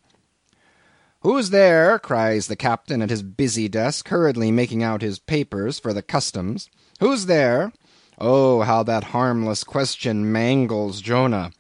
"Who's 1.25 1.51
there?" 1.51 2.01
cries 2.01 2.49
the 2.49 2.57
captain 2.57 3.01
at 3.01 3.09
his 3.11 3.23
busy 3.23 3.69
desk, 3.69 4.09
hurriedly 4.09 4.51
making 4.51 4.83
out 4.83 5.03
his 5.03 5.21
papers 5.21 5.79
for 5.79 5.93
the 5.93 6.03
Customs. 6.03 6.69
"Who's 6.99 7.27
there?" 7.27 7.73
Oh, 8.19 8.63
how 8.63 8.83
that 8.83 9.05
harmless 9.15 9.63
question 9.63 10.33
mangles 10.33 11.01
Jonah! 11.01 11.53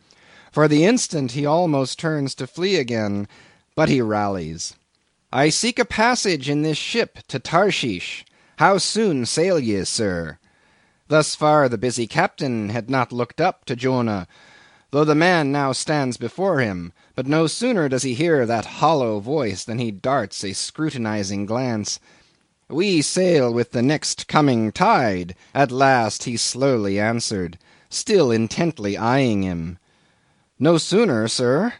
For 0.50 0.66
the 0.66 0.85
instant 0.85 1.31
he 1.31 1.47
almost 1.47 2.00
turns 2.00 2.35
to 2.35 2.49
flee 2.49 2.75
again, 2.75 3.28
but 3.76 3.88
he 3.88 4.00
rallies. 4.00 4.75
"I 5.33 5.49
seek 5.49 5.78
a 5.78 5.85
passage 5.85 6.49
in 6.49 6.62
this 6.62 6.76
ship 6.76 7.21
to 7.28 7.38
Tarshish. 7.38 8.25
How 8.57 8.78
soon 8.78 9.26
sail 9.26 9.61
ye, 9.61 9.85
sir?" 9.85 10.38
Thus 11.07 11.37
far 11.37 11.69
the 11.69 11.78
busy 11.78 12.09
captain 12.09 12.71
had 12.71 12.90
not 12.90 13.12
looked 13.12 13.40
up 13.40 13.64
to 13.66 13.76
Jonah 13.76 14.26
though 14.92 15.04
the 15.04 15.14
man 15.14 15.50
now 15.50 15.72
stands 15.72 16.18
before 16.18 16.61
him; 16.61 16.92
but 17.14 17.26
no 17.26 17.46
sooner 17.46 17.88
does 17.88 18.02
he 18.02 18.12
hear 18.12 18.44
that 18.44 18.66
hollow 18.66 19.20
voice 19.20 19.64
than 19.64 19.78
he 19.78 19.90
darts 19.90 20.44
a 20.44 20.52
scrutinizing 20.52 21.46
glance. 21.46 21.99
"We 22.68 23.00
sail 23.00 23.50
with 23.50 23.72
the 23.72 23.80
next 23.80 24.28
coming 24.28 24.70
tide," 24.70 25.34
at 25.54 25.72
last 25.72 26.25
he 26.25 26.37
slowly 26.37 27.00
answered, 27.00 27.58
still 27.88 28.30
intently 28.30 28.99
eyeing 28.99 29.42
him. 29.42 29.78
"No 30.58 30.76
sooner, 30.76 31.26
sir?" 31.26 31.72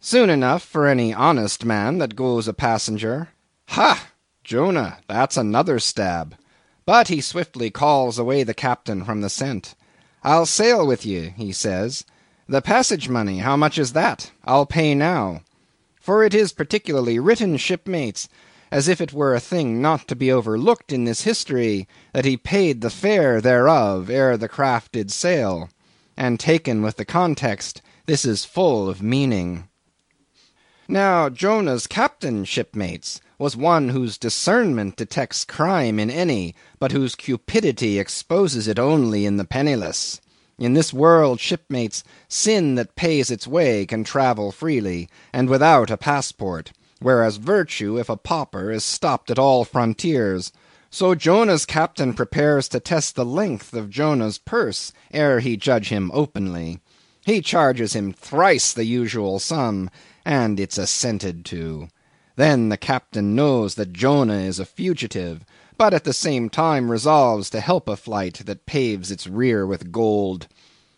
"Soon 0.00 0.30
enough 0.30 0.62
for 0.62 0.86
any 0.86 1.12
honest 1.12 1.66
man 1.66 1.98
that 1.98 2.16
goes 2.16 2.48
a 2.48 2.54
passenger." 2.54 3.28
Ha! 3.76 4.08
Jonah, 4.42 5.00
that's 5.06 5.36
another 5.36 5.78
stab. 5.78 6.34
But 6.86 7.08
he 7.08 7.20
swiftly 7.20 7.68
calls 7.70 8.18
away 8.18 8.42
the 8.42 8.54
captain 8.54 9.04
from 9.04 9.20
the 9.20 9.28
scent. 9.28 9.74
"I'll 10.24 10.46
sail 10.46 10.86
with 10.86 11.04
ye," 11.04 11.34
he 11.36 11.52
says. 11.52 12.06
The 12.50 12.62
passage 12.62 13.10
money, 13.10 13.38
how 13.38 13.58
much 13.58 13.78
is 13.78 13.92
that? 13.92 14.32
I'll 14.42 14.64
pay 14.64 14.94
now. 14.94 15.42
For 16.00 16.24
it 16.24 16.32
is 16.32 16.52
particularly 16.54 17.18
written, 17.18 17.58
shipmates, 17.58 18.26
as 18.72 18.88
if 18.88 19.02
it 19.02 19.12
were 19.12 19.34
a 19.34 19.40
thing 19.40 19.82
not 19.82 20.08
to 20.08 20.16
be 20.16 20.32
overlooked 20.32 20.90
in 20.90 21.04
this 21.04 21.24
history, 21.24 21.86
that 22.14 22.24
he 22.24 22.38
paid 22.38 22.80
the 22.80 22.88
fare 22.88 23.42
thereof 23.42 24.08
ere 24.08 24.38
the 24.38 24.48
craft 24.48 24.92
did 24.92 25.10
sail. 25.10 25.68
And 26.16 26.40
taken 26.40 26.80
with 26.80 26.96
the 26.96 27.04
context, 27.04 27.82
this 28.06 28.24
is 28.24 28.46
full 28.46 28.88
of 28.88 29.02
meaning. 29.02 29.68
Now 30.88 31.28
Jonah's 31.28 31.86
captain, 31.86 32.46
shipmates, 32.46 33.20
was 33.38 33.58
one 33.58 33.90
whose 33.90 34.16
discernment 34.16 34.96
detects 34.96 35.44
crime 35.44 36.00
in 36.00 36.10
any, 36.10 36.54
but 36.78 36.92
whose 36.92 37.14
cupidity 37.14 37.98
exposes 37.98 38.66
it 38.66 38.78
only 38.78 39.26
in 39.26 39.36
the 39.36 39.44
penniless. 39.44 40.22
In 40.58 40.74
this 40.74 40.92
world, 40.92 41.38
shipmates, 41.38 42.02
sin 42.26 42.74
that 42.74 42.96
pays 42.96 43.30
its 43.30 43.46
way 43.46 43.86
can 43.86 44.02
travel 44.02 44.50
freely, 44.50 45.08
and 45.32 45.48
without 45.48 45.88
a 45.88 45.96
passport; 45.96 46.72
whereas 47.00 47.36
virtue, 47.36 47.96
if 47.96 48.08
a 48.08 48.16
pauper, 48.16 48.72
is 48.72 48.82
stopped 48.82 49.30
at 49.30 49.38
all 49.38 49.64
frontiers. 49.64 50.50
So 50.90 51.14
Jonah's 51.14 51.64
captain 51.64 52.12
prepares 52.12 52.68
to 52.70 52.80
test 52.80 53.14
the 53.14 53.24
length 53.24 53.72
of 53.72 53.88
Jonah's 53.88 54.38
purse, 54.38 54.92
ere 55.12 55.38
he 55.38 55.56
judge 55.56 55.90
him 55.90 56.10
openly. 56.12 56.80
He 57.24 57.40
charges 57.40 57.92
him 57.94 58.12
thrice 58.12 58.72
the 58.72 58.84
usual 58.84 59.38
sum, 59.38 59.90
and 60.24 60.58
it's 60.58 60.76
assented 60.76 61.44
to. 61.44 61.88
Then 62.34 62.68
the 62.68 62.76
captain 62.76 63.36
knows 63.36 63.76
that 63.76 63.92
Jonah 63.92 64.40
is 64.40 64.58
a 64.58 64.66
fugitive, 64.66 65.44
but 65.78 65.94
at 65.94 66.04
the 66.04 66.12
same 66.12 66.50
time 66.50 66.90
resolves 66.90 67.48
to 67.50 67.60
help 67.60 67.88
a 67.88 67.96
flight 67.96 68.42
that 68.44 68.66
paves 68.66 69.10
its 69.10 69.26
rear 69.26 69.66
with 69.66 69.92
gold. 69.92 70.48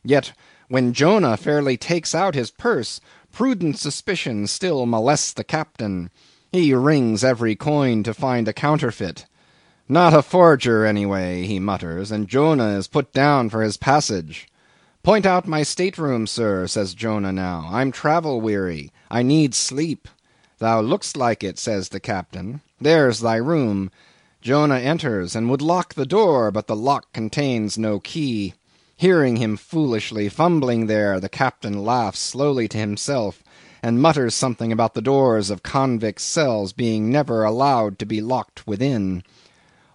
Yet 0.03 0.33
when 0.71 0.93
Jonah 0.93 1.37
fairly 1.37 1.77
takes 1.77 2.15
out 2.15 2.37
his 2.37 2.53
purse, 2.53 3.01
prudent 3.33 3.77
suspicion 3.77 4.47
still 4.47 4.87
molests 4.87 5.33
the 5.33 5.43
captain. 5.43 6.11
He 6.53 6.73
rings 6.73 7.25
every 7.25 7.57
coin 7.57 8.05
to 8.05 8.15
find 8.15 8.47
a 8.47 8.53
counterfeit. 8.53 9.27
Not 9.89 10.15
a 10.15 10.23
forger, 10.23 10.87
anyway, 10.87 11.43
he 11.43 11.59
mutters, 11.59 12.13
and 12.13 12.29
Jonah 12.29 12.79
is 12.79 12.87
put 12.87 13.13
down 13.13 13.51
for 13.51 13.63
his 13.63 13.77
passage. 13.77 14.47
Point 15.03 15.27
out 15.27 15.49
my 15.49 15.65
stateroom, 15.65 16.29
sir, 16.29 16.69
says 16.69 16.95
Jonah 16.95 17.33
now. 17.33 17.69
I'm 17.73 17.91
travel 17.91 18.41
weary. 18.41 18.93
I 19.11 19.23
need 19.25 19.57
sleep. 19.57 20.07
Thou 20.59 20.81
look'st 20.83 21.17
like 21.17 21.43
it, 21.43 21.59
says 21.59 21.89
the 21.89 21.99
captain. 21.99 22.61
There's 22.81 23.19
thy 23.19 23.37
room. 23.37 23.91
Jonah 24.41 24.79
enters, 24.79 25.37
and 25.37 25.51
would 25.51 25.61
lock 25.61 25.95
the 25.95 26.07
door, 26.07 26.51
but 26.51 26.67
the 26.67 26.77
lock 26.77 27.13
contains 27.13 27.77
no 27.77 28.01
key. 28.01 28.55
Hearing 28.97 29.37
him 29.37 29.57
foolishly 29.57 30.31
fumbling 30.31 30.87
there, 30.87 31.21
the 31.21 31.29
captain 31.29 31.85
laughs 31.85 32.19
slowly 32.19 32.67
to 32.69 32.79
himself, 32.79 33.43
and 33.83 34.01
mutters 34.01 34.35
something 34.35 34.73
about 34.73 34.95
the 34.95 35.03
doors 35.03 35.51
of 35.51 35.63
convicts' 35.63 36.25
cells 36.25 36.73
being 36.73 37.11
never 37.11 37.45
allowed 37.45 37.99
to 37.99 38.07
be 38.07 38.23
locked 38.23 38.67
within. 38.67 39.23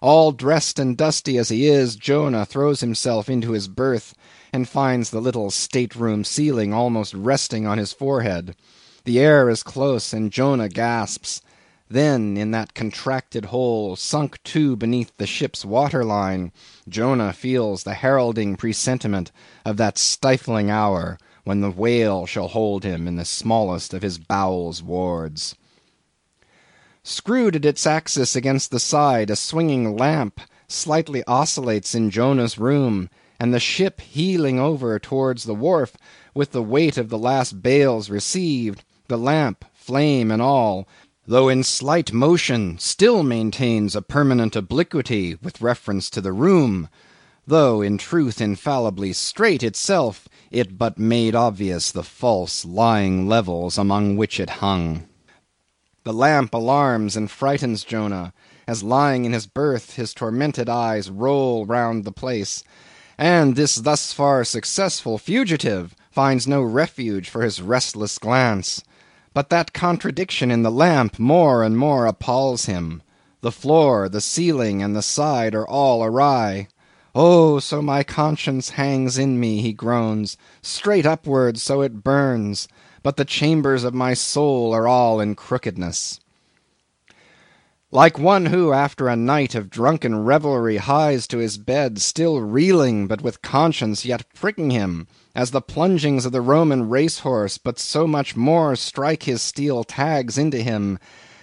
All 0.00 0.30
dressed 0.30 0.78
and 0.78 0.96
dusty 0.96 1.38
as 1.38 1.48
he 1.48 1.66
is, 1.66 1.96
Jonah 1.96 2.46
throws 2.46 2.80
himself 2.80 3.28
into 3.28 3.50
his 3.50 3.66
berth, 3.66 4.14
and 4.52 4.68
finds 4.68 5.10
the 5.10 5.20
little 5.20 5.50
state 5.50 5.96
room 5.96 6.22
ceiling 6.22 6.72
almost 6.72 7.14
resting 7.14 7.66
on 7.66 7.78
his 7.78 7.92
forehead. 7.92 8.54
The 9.04 9.18
air 9.18 9.48
is 9.48 9.64
close, 9.64 10.12
and 10.12 10.30
Jonah 10.30 10.68
gasps. 10.68 11.42
Then, 11.88 12.36
in 12.36 12.50
that 12.50 12.74
contracted 12.74 13.46
hole, 13.46 13.94
sunk 13.94 14.42
too 14.42 14.74
beneath 14.74 15.16
the 15.16 15.26
ship's 15.26 15.64
water 15.64 16.04
line, 16.04 16.50
Jonah 16.88 17.32
feels 17.32 17.84
the 17.84 17.94
heralding 17.94 18.56
presentiment 18.56 19.30
of 19.64 19.76
that 19.76 19.96
stifling 19.96 20.68
hour 20.68 21.16
when 21.44 21.60
the 21.60 21.70
whale 21.70 22.26
shall 22.26 22.48
hold 22.48 22.82
him 22.82 23.06
in 23.06 23.14
the 23.14 23.24
smallest 23.24 23.94
of 23.94 24.02
his 24.02 24.18
bowels 24.18 24.82
wards. 24.82 25.54
Screwed 27.04 27.54
at 27.54 27.64
its 27.64 27.86
axis 27.86 28.34
against 28.34 28.72
the 28.72 28.80
side, 28.80 29.30
a 29.30 29.36
swinging 29.36 29.96
lamp 29.96 30.40
slightly 30.66 31.22
oscillates 31.28 31.94
in 31.94 32.10
Jonah's 32.10 32.58
room, 32.58 33.08
and 33.38 33.54
the 33.54 33.60
ship 33.60 34.00
heeling 34.00 34.58
over 34.58 34.98
towards 34.98 35.44
the 35.44 35.54
wharf, 35.54 35.96
with 36.34 36.50
the 36.50 36.64
weight 36.64 36.98
of 36.98 37.10
the 37.10 37.18
last 37.18 37.62
bales 37.62 38.10
received, 38.10 38.82
the 39.06 39.16
lamp, 39.16 39.64
flame 39.72 40.32
and 40.32 40.42
all, 40.42 40.88
though 41.28 41.48
in 41.48 41.60
slight 41.60 42.12
motion, 42.12 42.78
still 42.78 43.24
maintains 43.24 43.96
a 43.96 44.00
permanent 44.00 44.54
obliquity 44.54 45.34
with 45.42 45.60
reference 45.60 46.08
to 46.08 46.20
the 46.20 46.32
room; 46.32 46.88
though, 47.44 47.82
in 47.82 47.98
truth 47.98 48.40
infallibly 48.40 49.12
straight 49.12 49.64
itself, 49.64 50.28
it 50.52 50.78
but 50.78 51.00
made 51.00 51.34
obvious 51.34 51.90
the 51.90 52.04
false, 52.04 52.64
lying 52.64 53.26
levels 53.26 53.76
among 53.76 54.16
which 54.16 54.38
it 54.38 54.48
hung. 54.62 55.04
The 56.04 56.12
lamp 56.12 56.54
alarms 56.54 57.16
and 57.16 57.28
frightens 57.28 57.82
Jonah, 57.82 58.32
as 58.68 58.84
lying 58.84 59.24
in 59.24 59.32
his 59.32 59.48
berth 59.48 59.96
his 59.96 60.14
tormented 60.14 60.68
eyes 60.68 61.10
roll 61.10 61.66
round 61.66 62.04
the 62.04 62.12
place; 62.12 62.62
and 63.18 63.56
this 63.56 63.74
thus 63.74 64.12
far 64.12 64.44
successful 64.44 65.18
fugitive 65.18 65.96
finds 66.08 66.46
no 66.46 66.62
refuge 66.62 67.28
for 67.28 67.42
his 67.42 67.60
restless 67.60 68.16
glance. 68.16 68.84
But 69.36 69.50
that 69.50 69.74
contradiction 69.74 70.50
in 70.50 70.62
the 70.62 70.70
lamp 70.70 71.18
more 71.18 71.62
and 71.62 71.76
more 71.76 72.06
appals 72.06 72.64
him. 72.64 73.02
The 73.42 73.52
floor, 73.52 74.08
the 74.08 74.22
ceiling, 74.22 74.82
and 74.82 74.96
the 74.96 75.02
side 75.02 75.54
are 75.54 75.68
all 75.68 76.02
awry. 76.02 76.68
Oh, 77.14 77.58
so 77.58 77.82
my 77.82 78.02
conscience 78.02 78.70
hangs 78.70 79.18
in 79.18 79.38
me, 79.38 79.60
he 79.60 79.74
groans, 79.74 80.38
straight 80.62 81.04
upwards 81.04 81.62
so 81.62 81.82
it 81.82 82.02
burns 82.02 82.66
but 83.06 83.16
the 83.16 83.24
chambers 83.24 83.84
of 83.84 83.94
my 83.94 84.14
soul 84.14 84.74
are 84.74 84.88
all 84.88 85.20
in 85.20 85.36
crookedness. 85.36 86.18
Like 87.92 88.18
one 88.18 88.46
who 88.46 88.72
after 88.72 89.06
a 89.06 89.14
night 89.14 89.54
of 89.54 89.70
drunken 89.70 90.24
revelry 90.24 90.78
hies 90.78 91.28
to 91.28 91.38
his 91.38 91.56
bed, 91.56 92.00
still 92.00 92.40
reeling, 92.40 93.06
but 93.06 93.22
with 93.22 93.42
conscience 93.42 94.04
yet 94.04 94.26
pricking 94.34 94.70
him, 94.70 95.06
as 95.36 95.50
the 95.50 95.60
plungings 95.60 96.24
of 96.24 96.32
the 96.32 96.40
Roman 96.40 96.88
race 96.88 97.18
horse 97.18 97.58
but 97.58 97.78
so 97.78 98.06
much 98.06 98.34
more 98.34 98.74
strike 98.74 99.24
his 99.24 99.42
steel 99.42 99.84
tags 99.84 100.38
into 100.38 100.56
him; 100.62 100.98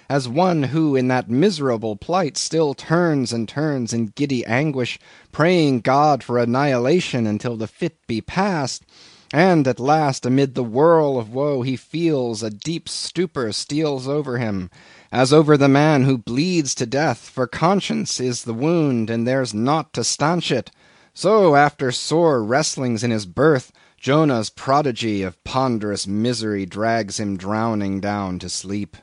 as 0.10 0.28
one 0.28 0.64
who 0.64 0.96
in 0.96 1.08
that 1.10 1.30
miserable 1.30 1.96
plight 1.96 2.36
still 2.36 2.74
turns 2.74 3.32
and 3.32 3.48
turns 3.48 3.94
in 3.94 4.08
giddy 4.08 4.44
anguish, 4.48 4.98
praying 5.32 5.80
God 5.82 6.24
for 6.24 6.40
annihilation 6.40 7.28
until 7.28 7.56
the 7.56 7.68
fit 7.68 7.96
be 8.08 8.20
past 8.20 8.82
and 9.32 9.68
at 9.68 9.80
last 9.80 10.26
amid 10.26 10.56
the 10.56 10.64
whirl 10.64 11.20
of 11.20 11.32
woe 11.32 11.62
he 11.62 11.76
feels 11.76 12.42
a 12.42 12.50
deep 12.50 12.90
stupor 12.90 13.52
steals 13.52 14.08
over 14.08 14.40
him, 14.40 14.72
as 15.12 15.32
over 15.32 15.56
the 15.56 15.70
man 15.70 16.02
who 16.04 16.18
bleeds 16.18 16.74
to 16.74 16.88
death, 16.88 17.30
for 17.30 17.46
conscience 17.46 18.20
is 18.20 18.44
the 18.44 18.56
wound, 18.56 19.12
and 19.12 19.28
there's 19.28 19.54
naught 19.54 19.94
to 19.94 20.04
stanch 20.04 20.52
it; 20.52 20.72
so 21.14 21.56
after 21.56 21.92
sore 21.92 22.44
wrestlings 22.44 23.04
in 23.04 23.12
his 23.12 23.28
berth, 23.28 23.72
Jonah's 24.04 24.50
prodigy 24.50 25.24
of 25.24 25.42
ponderous 25.46 26.06
misery 26.06 26.66
drags 26.66 27.22
him 27.22 27.38
drowning 27.38 28.02
down 28.02 28.38
to 28.38 28.50
sleep. 28.50 28.98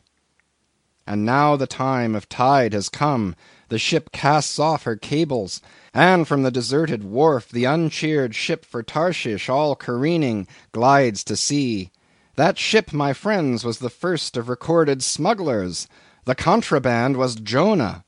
And 1.07 1.25
now 1.25 1.57
the 1.57 1.67
time 1.67 2.15
of 2.15 2.29
tide 2.29 2.75
has 2.75 2.91
come, 2.91 3.35
the 3.71 3.79
ship 3.79 4.13
casts 4.13 4.59
off 4.59 4.83
her 4.83 4.97
cables 4.97 5.63
and 5.95 6.29
from 6.29 6.43
the 6.43 6.51
deserted 6.51 7.03
wharf 7.03 7.49
the 7.49 7.65
uncheered 7.65 8.35
ship 8.35 8.67
for 8.67 8.83
Tarshish, 8.83 9.49
all 9.49 9.75
careening, 9.75 10.47
glides 10.71 11.25
to 11.25 11.35
sea. 11.35 11.91
That 12.37 12.59
ship, 12.59 12.93
my 12.93 13.15
friends, 13.15 13.65
was 13.65 13.79
the 13.79 13.89
first 13.89 14.37
of 14.37 14.51
recorded 14.51 15.03
smugglers. 15.03 15.89
The 16.27 16.35
contraband 16.35 17.17
was 17.17 17.37
Jonah. 17.37 18.05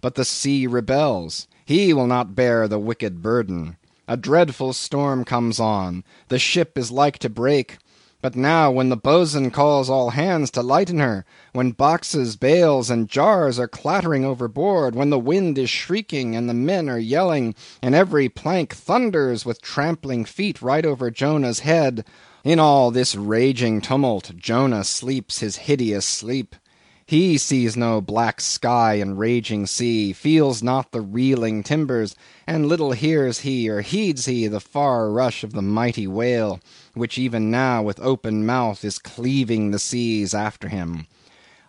But 0.00 0.14
the 0.14 0.24
sea 0.24 0.68
rebels. 0.68 1.48
He 1.64 1.92
will 1.92 2.06
not 2.06 2.36
bear 2.36 2.68
the 2.68 2.78
wicked 2.78 3.20
burden. 3.20 3.78
A 4.08 4.16
dreadful 4.16 4.72
storm 4.72 5.24
comes 5.24 5.58
on. 5.58 6.04
The 6.28 6.38
ship 6.38 6.78
is 6.78 6.92
like 6.92 7.18
to 7.18 7.28
break. 7.28 7.78
But 8.22 8.36
now, 8.36 8.70
when 8.70 8.88
the 8.88 8.96
boatswain 8.96 9.50
calls 9.50 9.90
all 9.90 10.10
hands 10.10 10.50
to 10.52 10.62
lighten 10.62 11.00
her, 11.00 11.24
when 11.52 11.72
boxes, 11.72 12.36
bales, 12.36 12.88
and 12.88 13.08
jars 13.08 13.58
are 13.58 13.68
clattering 13.68 14.24
overboard, 14.24 14.94
when 14.94 15.10
the 15.10 15.18
wind 15.18 15.58
is 15.58 15.70
shrieking, 15.70 16.34
and 16.34 16.48
the 16.48 16.54
men 16.54 16.88
are 16.88 16.98
yelling, 16.98 17.54
and 17.82 17.94
every 17.94 18.28
plank 18.28 18.74
thunders 18.74 19.44
with 19.44 19.60
trampling 19.60 20.24
feet 20.24 20.62
right 20.62 20.86
over 20.86 21.10
Jonah's 21.10 21.60
head; 21.60 22.04
in 22.44 22.58
all 22.58 22.90
this 22.90 23.16
raging 23.16 23.80
tumult, 23.80 24.36
Jonah 24.36 24.84
sleeps 24.84 25.40
his 25.40 25.56
hideous 25.56 26.06
sleep. 26.06 26.54
He 27.08 27.38
sees 27.38 27.76
no 27.76 28.00
black 28.00 28.40
sky 28.40 28.94
and 28.94 29.16
raging 29.16 29.68
sea, 29.68 30.12
feels 30.12 30.60
not 30.60 30.90
the 30.90 31.00
reeling 31.00 31.62
timbers, 31.62 32.16
and 32.48 32.66
little 32.66 32.90
hears 32.90 33.40
he 33.40 33.70
or 33.70 33.80
heeds 33.80 34.24
he 34.24 34.48
the 34.48 34.58
far 34.58 35.08
rush 35.12 35.44
of 35.44 35.52
the 35.52 35.62
mighty 35.62 36.08
whale, 36.08 36.58
which 36.94 37.16
even 37.16 37.48
now 37.48 37.80
with 37.80 38.00
open 38.00 38.44
mouth 38.44 38.84
is 38.84 38.98
cleaving 38.98 39.70
the 39.70 39.78
seas 39.78 40.34
after 40.34 40.68
him. 40.68 41.06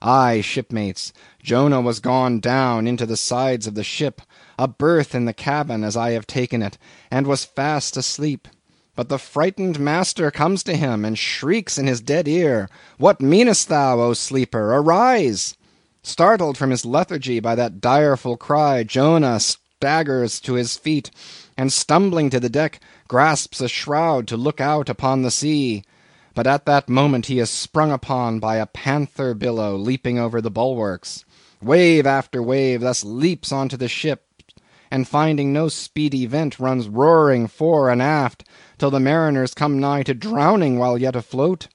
Aye, 0.02 0.42
shipmates, 0.42 1.14
Jonah 1.44 1.82
was 1.82 2.00
gone 2.00 2.40
down 2.40 2.88
into 2.88 3.06
the 3.06 3.16
sides 3.16 3.68
of 3.68 3.76
the 3.76 3.84
ship, 3.84 4.24
a 4.58 4.68
berth 4.68 5.14
in 5.14 5.26
the 5.26 5.34
cabin 5.34 5.84
as 5.84 5.96
I 5.96 6.12
have 6.12 6.26
taken 6.26 6.64
it, 6.64 6.80
and 7.12 7.28
was 7.28 7.46
fast 7.46 7.96
asleep. 7.96 8.48
But 8.98 9.10
the 9.10 9.20
frightened 9.20 9.80
master 9.80 10.32
comes 10.32 10.64
to 10.64 10.76
him, 10.76 11.06
and 11.06 11.20
shrieks 11.20 11.78
in 11.78 11.86
his 11.86 12.02
dead 12.02 12.28
ear, 12.28 12.68
What 12.98 13.22
meanest 13.22 13.70
thou, 13.70 14.00
O 14.00 14.14
sleeper? 14.16 14.74
Arise! 14.74 15.56
Startled 16.02 16.58
from 16.58 16.72
his 16.72 16.84
lethargy 16.84 17.40
by 17.40 17.54
that 17.54 17.80
direful 17.80 18.38
cry, 18.38 18.84
Jonah 18.84 19.40
staggers 19.40 20.40
to 20.40 20.54
his 20.54 20.78
feet, 20.78 21.12
and 21.56 21.72
stumbling 21.72 22.32
to 22.32 22.40
the 22.40 22.50
deck, 22.50 22.80
grasps 23.08 23.62
a 23.62 23.68
shroud 23.68 24.28
to 24.30 24.36
look 24.36 24.60
out 24.60 24.90
upon 24.90 25.22
the 25.22 25.30
sea. 25.30 25.84
But 26.34 26.48
at 26.48 26.66
that 26.66 26.90
moment 26.90 27.28
he 27.28 27.38
is 27.38 27.52
sprung 27.52 27.92
upon 27.92 28.40
by 28.40 28.56
a 28.56 28.66
panther 28.66 29.36
billow 29.36 29.78
leaping 29.78 30.18
over 30.18 30.42
the 30.42 30.50
bulwarks. 30.50 31.24
Wave 31.62 32.08
after 32.08 32.42
wave 32.42 32.82
thus 32.82 33.04
leaps 33.04 33.52
on 33.52 33.70
to 33.70 33.78
the 33.78 33.88
ship, 33.88 34.27
and 34.90 35.08
finding 35.08 35.52
no 35.52 35.68
speedy 35.68 36.26
vent, 36.26 36.60
runs 36.60 36.88
roaring 36.88 37.48
fore 37.48 37.90
and 37.90 38.02
aft, 38.02 38.44
till 38.78 38.92
the 38.92 39.00
mariners 39.00 39.54
come 39.54 39.80
nigh 39.80 40.04
to 40.04 40.14
drowning 40.14 40.78
while 40.78 40.98
yet 40.98 41.16
afloat. 41.16 41.68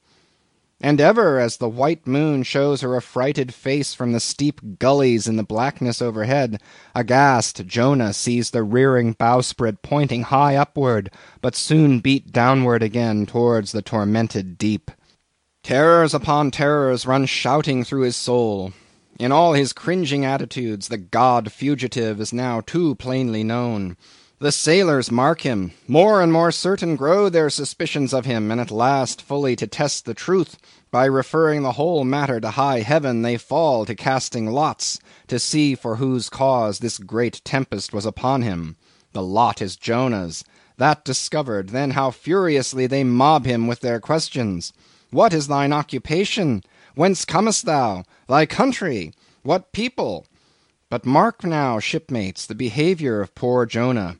And 0.84 1.00
ever, 1.00 1.38
as 1.38 1.58
the 1.58 1.68
white 1.68 2.08
moon 2.08 2.42
shows 2.42 2.80
her 2.80 2.96
affrighted 2.96 3.54
face 3.54 3.94
from 3.94 4.10
the 4.10 4.18
steep 4.18 4.60
gullies 4.80 5.28
in 5.28 5.36
the 5.36 5.44
blackness 5.44 6.02
overhead, 6.02 6.60
aghast 6.92 7.66
Jonah 7.66 8.12
sees 8.12 8.50
the 8.50 8.64
rearing 8.64 9.14
bowsprit 9.14 9.82
pointing 9.82 10.24
high 10.24 10.56
upward, 10.56 11.12
but 11.40 11.54
soon 11.54 12.00
beat 12.00 12.32
downward 12.32 12.82
again 12.82 13.26
towards 13.26 13.70
the 13.70 13.82
tormented 13.82 14.58
deep. 14.58 14.90
Terrors 15.62 16.14
upon 16.14 16.50
terrors 16.50 17.06
run 17.06 17.26
shouting 17.26 17.84
through 17.84 18.02
his 18.02 18.16
soul. 18.16 18.72
In 19.18 19.30
all 19.30 19.52
his 19.52 19.74
cringing 19.74 20.24
attitudes 20.24 20.88
the 20.88 20.96
god 20.96 21.52
fugitive 21.52 22.18
is 22.18 22.32
now 22.32 22.62
too 22.62 22.94
plainly 22.94 23.44
known. 23.44 23.96
The 24.38 24.50
sailors 24.50 25.10
mark 25.10 25.42
him; 25.42 25.72
more 25.86 26.22
and 26.22 26.32
more 26.32 26.50
certain 26.50 26.96
grow 26.96 27.28
their 27.28 27.50
suspicions 27.50 28.14
of 28.14 28.24
him, 28.24 28.50
and 28.50 28.58
at 28.58 28.70
last, 28.70 29.20
fully 29.20 29.54
to 29.56 29.66
test 29.66 30.06
the 30.06 30.14
truth, 30.14 30.56
by 30.90 31.04
referring 31.04 31.62
the 31.62 31.72
whole 31.72 32.04
matter 32.04 32.40
to 32.40 32.52
high 32.52 32.80
heaven, 32.80 33.20
they 33.20 33.36
fall 33.36 33.84
to 33.84 33.94
casting 33.94 34.46
lots, 34.46 34.98
to 35.28 35.38
see 35.38 35.74
for 35.74 35.96
whose 35.96 36.30
cause 36.30 36.78
this 36.78 36.96
great 36.98 37.42
tempest 37.44 37.92
was 37.92 38.06
upon 38.06 38.40
him. 38.40 38.76
The 39.12 39.22
lot 39.22 39.60
is 39.60 39.76
Jonah's. 39.76 40.42
That 40.78 41.04
discovered, 41.04 41.68
then 41.68 41.90
how 41.90 42.10
furiously 42.10 42.86
they 42.86 43.04
mob 43.04 43.44
him 43.44 43.66
with 43.66 43.80
their 43.80 44.00
questions. 44.00 44.72
What 45.10 45.34
is 45.34 45.48
thine 45.48 45.72
occupation? 45.72 46.62
Whence 46.94 47.24
comest 47.24 47.64
thou? 47.64 48.04
Thy 48.28 48.46
country? 48.46 49.12
What 49.42 49.72
people? 49.72 50.26
But 50.90 51.06
mark 51.06 51.42
now, 51.42 51.78
shipmates, 51.78 52.44
the 52.44 52.54
behavior 52.54 53.20
of 53.20 53.34
poor 53.34 53.64
Jonah. 53.64 54.16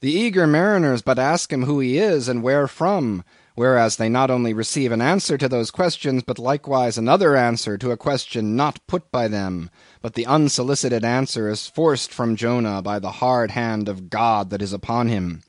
The 0.00 0.12
eager 0.12 0.46
mariners 0.46 1.02
but 1.02 1.18
ask 1.18 1.52
him 1.52 1.64
who 1.64 1.80
he 1.80 1.98
is, 1.98 2.28
and 2.28 2.42
where 2.42 2.66
from; 2.66 3.24
whereas 3.54 3.96
they 3.96 4.08
not 4.08 4.30
only 4.30 4.52
receive 4.52 4.92
an 4.92 5.00
answer 5.00 5.38
to 5.38 5.48
those 5.48 5.70
questions, 5.70 6.22
but 6.22 6.38
likewise 6.38 6.98
another 6.98 7.36
answer 7.36 7.78
to 7.78 7.92
a 7.92 7.96
question 7.96 8.56
not 8.56 8.86
put 8.86 9.10
by 9.10 9.28
them, 9.28 9.70
but 10.02 10.14
the 10.14 10.26
unsolicited 10.26 11.04
answer 11.04 11.48
is 11.48 11.66
forced 11.66 12.12
from 12.12 12.36
Jonah 12.36 12.82
by 12.82 12.98
the 12.98 13.12
hard 13.22 13.52
hand 13.52 13.88
of 13.88 14.10
God 14.10 14.50
that 14.50 14.60
is 14.60 14.72
upon 14.72 15.08
him. 15.08 15.42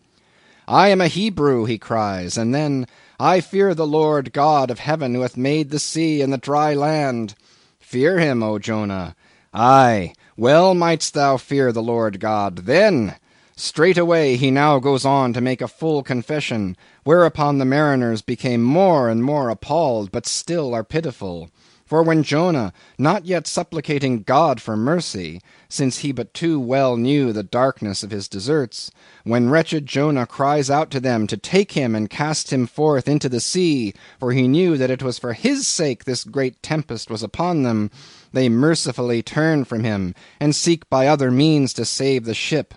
I 0.68 0.90
am 0.90 1.02
a 1.02 1.08
Hebrew, 1.08 1.66
he 1.66 1.78
cries, 1.78 2.38
and 2.38 2.54
then, 2.54 2.88
I 3.20 3.42
fear 3.42 3.74
the 3.74 3.88
Lord 3.88 4.32
God 4.32 4.70
of 4.70 4.78
heaven 4.78 5.16
who 5.16 5.22
hath 5.22 5.36
made 5.36 5.72
the 5.72 5.80
sea 5.80 6.22
and 6.22 6.32
the 6.32 6.38
dry 6.38 6.76
land. 6.76 7.34
Fear 7.80 8.20
him, 8.20 8.44
O 8.44 8.60
Jonah! 8.60 9.16
Aye, 9.52 10.14
well 10.36 10.76
mightst 10.76 11.14
thou 11.14 11.38
fear 11.38 11.72
the 11.72 11.82
Lord 11.82 12.20
God 12.20 12.68
then! 12.68 13.16
Straightway 13.56 14.36
he 14.36 14.52
now 14.52 14.78
goes 14.78 15.04
on 15.04 15.34
to 15.34 15.42
make 15.42 15.62
a 15.62 15.68
full 15.68 16.04
confession, 16.04 16.78
whereupon 17.06 17.58
the 17.58 17.66
mariners 17.66 18.22
became 18.22 18.62
more 18.62 19.10
and 19.10 19.24
more 19.24 19.50
appalled, 19.50 20.12
but 20.12 20.28
still 20.28 20.76
are 20.76 20.84
pitiful. 20.84 21.50
For 21.88 22.04
when 22.04 22.22
Jonah, 22.22 22.74
not 22.98 23.26
yet 23.26 23.48
supplicating 23.48 24.24
God 24.24 24.60
for 24.60 24.76
mercy, 24.76 25.40
since 25.70 26.00
he 26.00 26.12
but 26.12 26.34
too 26.34 26.60
well 26.60 26.98
knew 26.98 27.32
the 27.32 27.44
darkness 27.44 28.04
of 28.04 28.12
his 28.12 28.28
deserts; 28.28 28.92
when 29.24 29.50
wretched 29.50 29.86
Jonah 29.86 30.26
cries 30.26 30.70
out 30.70 30.92
to 30.92 31.00
them 31.00 31.28
to 31.28 31.38
take 31.38 31.72
him 31.72 31.96
and 31.96 32.10
cast 32.10 32.52
him 32.52 32.68
forth 32.68 33.08
into 33.08 33.30
the 33.30 33.40
sea, 33.40 33.94
for 34.20 34.34
he 34.34 34.50
knew 34.50 34.76
that 34.76 34.92
it 34.92 35.02
was 35.02 35.18
for 35.18 35.32
his 35.32 35.66
sake 35.66 36.04
this 36.04 36.26
great 36.26 36.62
tempest 36.62 37.10
was 37.10 37.24
upon 37.24 37.64
them, 37.64 37.90
they 38.34 38.50
mercifully 38.50 39.22
turn 39.24 39.64
from 39.64 39.86
him, 39.86 40.14
and 40.42 40.54
seek 40.54 40.90
by 40.90 41.08
other 41.08 41.32
means 41.32 41.72
to 41.72 41.86
save 41.86 42.26
the 42.26 42.34
ship. 42.34 42.74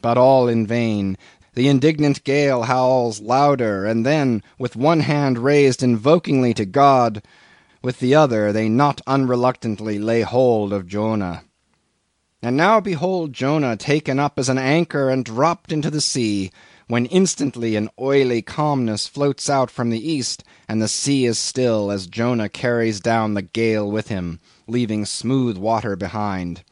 But 0.00 0.16
all 0.16 0.46
in 0.46 0.68
vain; 0.68 1.18
the 1.54 1.66
indignant 1.66 2.22
gale 2.22 2.62
howls 2.62 3.20
louder, 3.20 3.84
and 3.84 4.06
then, 4.06 4.40
with 4.56 4.76
one 4.76 5.00
hand 5.00 5.36
raised 5.36 5.82
invokingly 5.82 6.54
to 6.54 6.64
God, 6.64 7.24
with 7.82 8.00
the 8.00 8.14
other 8.14 8.52
they 8.52 8.68
not 8.68 9.00
unreluctantly 9.06 9.98
lay 9.98 10.22
hold 10.22 10.72
of 10.72 10.86
Jonah. 10.86 11.44
And 12.42 12.56
now 12.56 12.80
behold 12.80 13.32
Jonah 13.32 13.76
taken 13.76 14.18
up 14.18 14.38
as 14.38 14.48
an 14.48 14.58
anchor 14.58 15.10
and 15.10 15.24
dropped 15.24 15.72
into 15.72 15.90
the 15.90 16.00
sea, 16.00 16.50
when 16.86 17.06
instantly 17.06 17.74
an 17.74 17.88
oily 18.00 18.42
calmness 18.42 19.06
floats 19.06 19.50
out 19.50 19.70
from 19.70 19.90
the 19.90 20.10
east, 20.10 20.44
and 20.68 20.80
the 20.80 20.86
sea 20.86 21.24
is 21.26 21.38
still, 21.38 21.90
as 21.90 22.06
Jonah 22.06 22.48
carries 22.48 23.00
down 23.00 23.34
the 23.34 23.42
gale 23.42 23.90
with 23.90 24.08
him, 24.08 24.38
leaving 24.68 25.04
smooth 25.04 25.56
water 25.56 25.96
behind. 25.96 26.62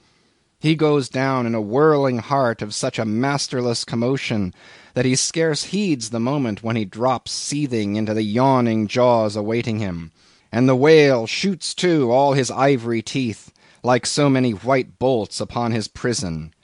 He 0.61 0.77
goes 0.77 1.09
down 1.09 1.47
in 1.47 1.55
a 1.55 1.61
whirling 1.61 2.19
heart 2.19 2.63
of 2.63 2.75
such 2.75 2.99
a 2.99 3.05
masterless 3.05 3.85
commotion, 3.85 4.55
that 4.95 5.05
he 5.05 5.17
scarce 5.17 5.65
heeds 5.65 6.11
the 6.11 6.21
moment 6.21 6.63
when 6.63 6.77
he 6.77 6.85
drops 6.85 7.33
seething 7.33 7.97
into 7.97 8.15
the 8.15 8.23
yawning 8.23 8.87
jaws 8.87 9.35
awaiting 9.35 9.81
him; 9.81 10.13
and 10.55 10.69
the 10.69 10.77
whale 10.77 11.27
shoots 11.27 11.75
too 11.75 12.13
all 12.13 12.33
his 12.33 12.49
ivory 12.49 13.03
teeth, 13.03 13.51
like 13.83 14.07
so 14.07 14.31
many 14.31 14.53
white 14.53 15.01
bolts, 15.01 15.41
upon 15.41 15.73
his 15.73 15.89
prison. 15.89 16.55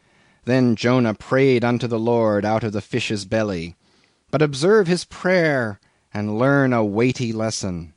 Then 0.44 0.76
Jonah 0.76 1.12
prayed 1.12 1.64
unto 1.64 1.88
the 1.88 1.98
Lord 1.98 2.44
out 2.44 2.62
of 2.62 2.72
the 2.72 2.82
fish's 2.82 3.24
belly. 3.24 3.74
But 4.30 4.42
observe 4.42 4.86
his 4.86 5.04
prayer, 5.04 5.80
and 6.14 6.38
learn 6.38 6.72
a 6.72 6.84
weighty 6.84 7.32
lesson. 7.32 7.94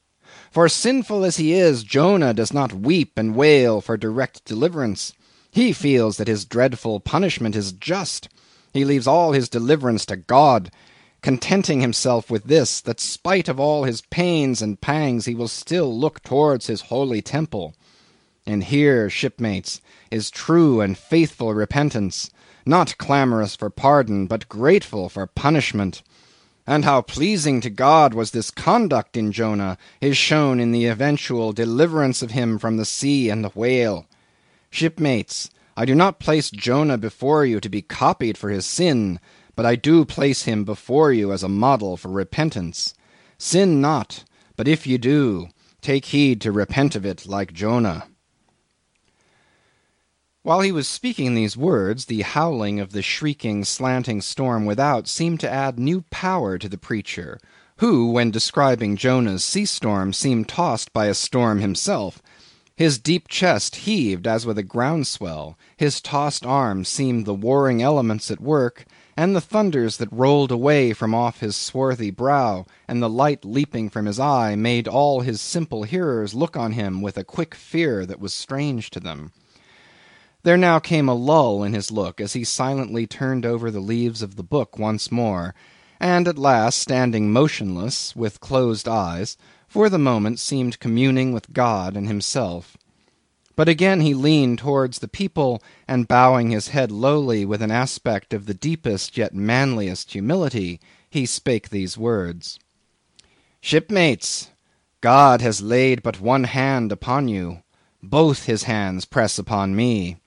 For 0.50 0.68
sinful 0.68 1.24
as 1.24 1.38
he 1.38 1.54
is, 1.54 1.84
Jonah 1.84 2.34
does 2.34 2.52
not 2.52 2.74
weep 2.74 3.12
and 3.16 3.36
wail 3.36 3.80
for 3.80 3.96
direct 3.96 4.46
deliverance. 4.46 5.14
He 5.52 5.74
feels 5.74 6.18
that 6.18 6.28
his 6.28 6.44
dreadful 6.44 7.02
punishment 7.02 7.56
is 7.56 7.72
just; 7.72 8.30
he 8.74 8.84
leaves 8.84 9.06
all 9.06 9.34
his 9.34 9.48
deliverance 9.48 10.08
to 10.08 10.16
God, 10.16 10.72
contenting 11.24 11.80
himself 11.82 12.30
with 12.30 12.44
this, 12.44 12.82
that 12.82 13.00
spite 13.00 13.48
of 13.48 13.60
all 13.60 13.86
his 13.86 14.02
pains 14.02 14.62
and 14.62 14.82
pangs 14.82 15.26
he 15.26 15.34
will 15.34 15.48
still 15.48 15.98
look 15.98 16.22
towards 16.22 16.68
his 16.68 16.82
holy 16.82 17.22
temple. 17.22 17.74
And 18.46 18.66
here, 18.66 19.10
shipmates, 19.10 19.82
is 20.12 20.30
true 20.30 20.82
and 20.82 20.98
faithful 20.98 21.54
repentance, 21.54 22.30
not 22.66 22.98
clamorous 22.98 23.56
for 23.56 23.70
pardon, 23.70 24.28
but 24.28 24.50
grateful 24.50 25.08
for 25.08 25.26
punishment. 25.26 26.04
And 26.68 26.84
how 26.84 27.02
pleasing 27.02 27.62
to 27.62 27.70
God 27.70 28.14
was 28.14 28.32
this 28.32 28.52
conduct 28.52 29.16
in 29.16 29.32
Jonah, 29.32 29.78
is 30.02 30.18
shown 30.18 30.60
in 30.60 30.72
the 30.72 30.88
eventual 30.88 31.54
deliverance 31.54 32.22
of 32.22 32.32
him 32.32 32.60
from 32.60 32.76
the 32.76 32.86
sea 32.86 33.30
and 33.30 33.44
the 33.44 33.50
whale. 33.50 34.08
Shipmates, 34.70 35.50
I 35.76 35.86
do 35.86 35.96
not 35.96 36.20
place 36.20 36.52
Jonah 36.52 36.98
before 36.98 37.46
you 37.46 37.60
to 37.60 37.70
be 37.70 37.82
copied 37.82 38.38
for 38.38 38.50
his 38.50 38.66
sin, 38.66 39.20
but 39.56 39.66
I 39.66 39.76
do 39.76 40.06
place 40.06 40.44
him 40.44 40.64
before 40.64 41.12
you 41.12 41.32
as 41.32 41.44
a 41.44 41.50
model 41.50 41.98
for 41.98 42.10
repentance. 42.10 42.94
Sin 43.38 43.82
not, 43.82 44.24
but 44.56 44.68
if 44.68 44.88
ye 44.88 44.98
do, 44.98 45.50
take 45.82 46.06
heed 46.06 46.42
to 46.42 46.52
repent 46.52 46.96
of 46.96 47.06
it 47.06 47.26
like 47.28 47.54
Jonah. 47.54 48.08
While 50.44 50.60
he 50.60 50.74
was 50.74 50.90
speaking 50.90 51.36
these 51.36 51.56
words, 51.56 52.06
the 52.06 52.22
howling 52.22 52.80
of 52.80 52.92
the 52.92 53.02
shrieking, 53.02 53.64
slanting 53.64 54.20
storm 54.20 54.66
without 54.66 55.08
seemed 55.08 55.40
to 55.40 55.50
add 55.50 55.80
new 55.80 56.02
power 56.10 56.58
to 56.58 56.68
the 56.68 56.78
preacher, 56.78 57.40
who, 57.78 58.12
when 58.12 58.30
describing 58.30 58.98
Jonah's 58.98 59.44
sea 59.44 59.66
storm, 59.66 60.12
seemed 60.12 60.50
tossed 60.50 60.92
by 60.92 61.06
a 61.06 61.14
storm 61.14 61.60
himself. 61.60 62.22
His 62.76 63.00
deep 63.00 63.30
chest 63.30 63.78
heaved 63.78 64.28
as 64.28 64.46
with 64.46 64.58
a 64.58 64.64
ground 64.64 65.08
swell, 65.08 65.58
his 65.78 66.02
tossed 66.02 66.46
arms 66.46 66.90
seemed 66.90 67.26
the 67.26 67.34
warring 67.34 67.82
elements 67.82 68.30
at 68.30 68.42
work, 68.42 68.86
and 69.16 69.36
the 69.36 69.42
thunders 69.42 69.98
that 69.98 70.12
rolled 70.12 70.52
away 70.52 70.94
from 70.94 71.14
off 71.14 71.40
his 71.40 71.56
swarthy 71.56 72.10
brow, 72.10 72.66
and 72.88 73.02
the 73.02 73.10
light 73.10 73.46
leaping 73.46 73.90
from 73.90 74.06
his 74.06 74.20
eye, 74.20 74.56
made 74.56 74.88
all 74.88 75.22
his 75.22 75.40
simple 75.40 75.84
hearers 75.84 76.34
look 76.34 76.58
on 76.58 76.72
him 76.72 77.02
with 77.02 77.18
a 77.18 77.24
quick 77.24 77.54
fear 77.54 78.06
that 78.06 78.20
was 78.20 78.34
strange 78.34 78.90
to 78.90 79.00
them. 79.00 79.32
There 80.44 80.58
now 80.58 80.80
came 80.80 81.08
a 81.08 81.14
lull 81.14 81.64
in 81.64 81.74
his 81.74 81.92
look 81.92 82.20
as 82.20 82.34
he 82.34 82.44
silently 82.44 83.08
turned 83.08 83.46
over 83.46 83.72
the 83.72 83.80
leaves 83.80 84.22
of 84.22 84.36
the 84.36 84.44
book 84.44 84.78
once 84.78 85.12
more, 85.12 85.56
and 86.00 86.28
at 86.28 86.38
last 86.38 86.80
standing 86.80 87.32
motionless, 87.32 88.16
with 88.16 88.42
closed 88.42 88.88
eyes, 88.88 89.38
for 89.68 89.90
the 89.90 89.98
moment 89.98 90.40
seemed 90.40 90.80
communing 90.80 91.32
with 91.32 91.54
God 91.54 91.96
and 91.96 92.08
himself. 92.08 92.76
But 93.56 93.70
again 93.70 94.02
he 94.02 94.16
leaned 94.16 94.58
towards 94.58 94.98
the 94.98 95.08
people, 95.08 95.62
and 95.88 96.08
bowing 96.08 96.50
his 96.50 96.70
head 96.70 96.92
lowly 96.92 97.46
with 97.46 97.62
an 97.62 97.70
aspect 97.70 98.34
of 98.34 98.48
the 98.48 98.56
deepest 98.56 99.16
yet 99.16 99.36
manliest 99.36 100.14
humility, 100.14 100.80
he 101.08 101.28
spake 101.28 101.70
these 101.70 101.96
words: 101.96 102.58
"Shipmates, 103.62 104.50
God 105.02 105.42
has 105.42 105.62
laid 105.62 106.02
but 106.02 106.20
one 106.20 106.46
hand 106.46 106.92
upon 106.92 107.28
you; 107.28 107.62
both 108.02 108.46
his 108.46 108.64
hands 108.64 109.06
press 109.06 109.38
upon 109.38 109.76
me. 109.76 110.18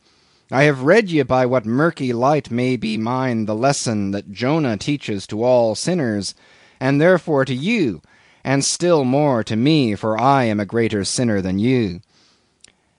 I 0.53 0.63
have 0.63 0.83
read 0.83 1.11
ye 1.11 1.25
by 1.25 1.47
what 1.47 1.67
murky 1.67 2.13
light 2.13 2.53
may 2.53 2.77
be 2.77 2.97
mine 2.97 3.47
the 3.47 3.57
lesson 3.57 4.13
that 4.13 4.31
Jonah 4.31 4.77
teaches 4.77 5.27
to 5.27 5.43
all 5.43 5.75
sinners, 5.75 6.37
and 6.79 7.01
therefore 7.01 7.45
to 7.45 7.55
you 7.55 8.03
and 8.45 8.65
still 8.65 9.03
more 9.05 9.43
to 9.43 9.57
me, 9.57 9.97
for 9.97 10.17
I 10.17 10.45
am 10.45 10.61
a 10.61 10.65
greater 10.65 11.03
sinner 11.05 11.41
than 11.43 11.59
you. 11.59 12.01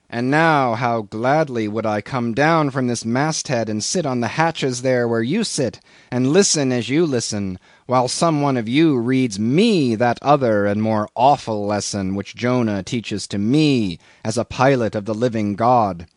And 0.09 0.31
now 0.31 0.75
how 0.75 1.01
gladly 1.01 1.67
would 1.67 1.85
I 1.85 1.99
come 1.99 2.33
down 2.33 2.69
from 2.69 2.87
this 2.87 3.03
mast 3.03 3.49
head 3.49 3.67
and 3.67 3.83
sit 3.83 4.05
on 4.05 4.21
the 4.21 4.29
hatches 4.29 4.81
there 4.81 5.05
where 5.05 5.21
you 5.21 5.43
sit, 5.43 5.81
and 6.09 6.31
listen 6.31 6.71
as 6.71 6.87
you 6.87 7.05
listen, 7.05 7.59
while 7.87 8.07
some 8.07 8.41
one 8.41 8.55
of 8.55 8.69
you 8.69 8.97
reads 8.97 9.37
me 9.37 9.95
that 9.95 10.17
other 10.21 10.65
and 10.65 10.81
more 10.81 11.09
awful 11.13 11.65
lesson 11.65 12.15
which 12.15 12.37
Jonah 12.37 12.83
teaches 12.83 13.27
to 13.27 13.37
me 13.37 13.99
as 14.23 14.37
a 14.37 14.45
pilot 14.45 14.95
of 14.95 15.03
the 15.03 15.13
living 15.13 15.55
God. 15.55 16.07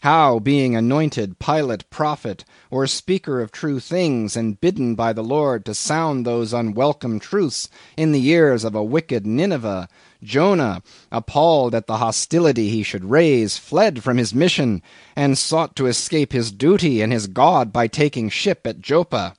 How, 0.00 0.38
being 0.38 0.74
anointed 0.74 1.38
pilot, 1.38 1.88
prophet, 1.90 2.44
or 2.70 2.86
speaker 2.86 3.42
of 3.42 3.52
true 3.52 3.80
things, 3.80 4.34
and 4.34 4.60
bidden 4.60 4.94
by 4.94 5.12
the 5.12 5.24
Lord 5.24 5.64
to 5.66 5.74
sound 5.74 6.24
those 6.24 6.54
unwelcome 6.54 7.18
truths 7.18 7.68
in 7.98 8.12
the 8.12 8.26
ears 8.28 8.64
of 8.64 8.74
a 8.74 8.84
wicked 8.84 9.26
Nineveh, 9.26 9.88
Jonah, 10.22 10.82
appalled 11.12 11.74
at 11.74 11.86
the 11.86 11.98
hostility 11.98 12.68
he 12.68 12.82
should 12.82 13.10
raise, 13.10 13.58
fled 13.58 14.02
from 14.02 14.16
his 14.16 14.34
mission, 14.34 14.82
and 15.14 15.36
sought 15.36 15.76
to 15.76 15.86
escape 15.86 16.32
his 16.32 16.52
duty 16.52 17.02
and 17.02 17.12
his 17.12 17.26
God 17.26 17.72
by 17.72 17.86
taking 17.86 18.28
ship 18.28 18.66
at 18.66 18.80
Joppa. 18.80 19.34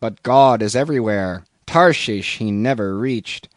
But 0.00 0.22
God 0.22 0.62
is 0.62 0.76
everywhere. 0.76 1.44
Tarshish 1.66 2.38
he 2.38 2.50
never 2.50 2.96
reached. 2.96 3.48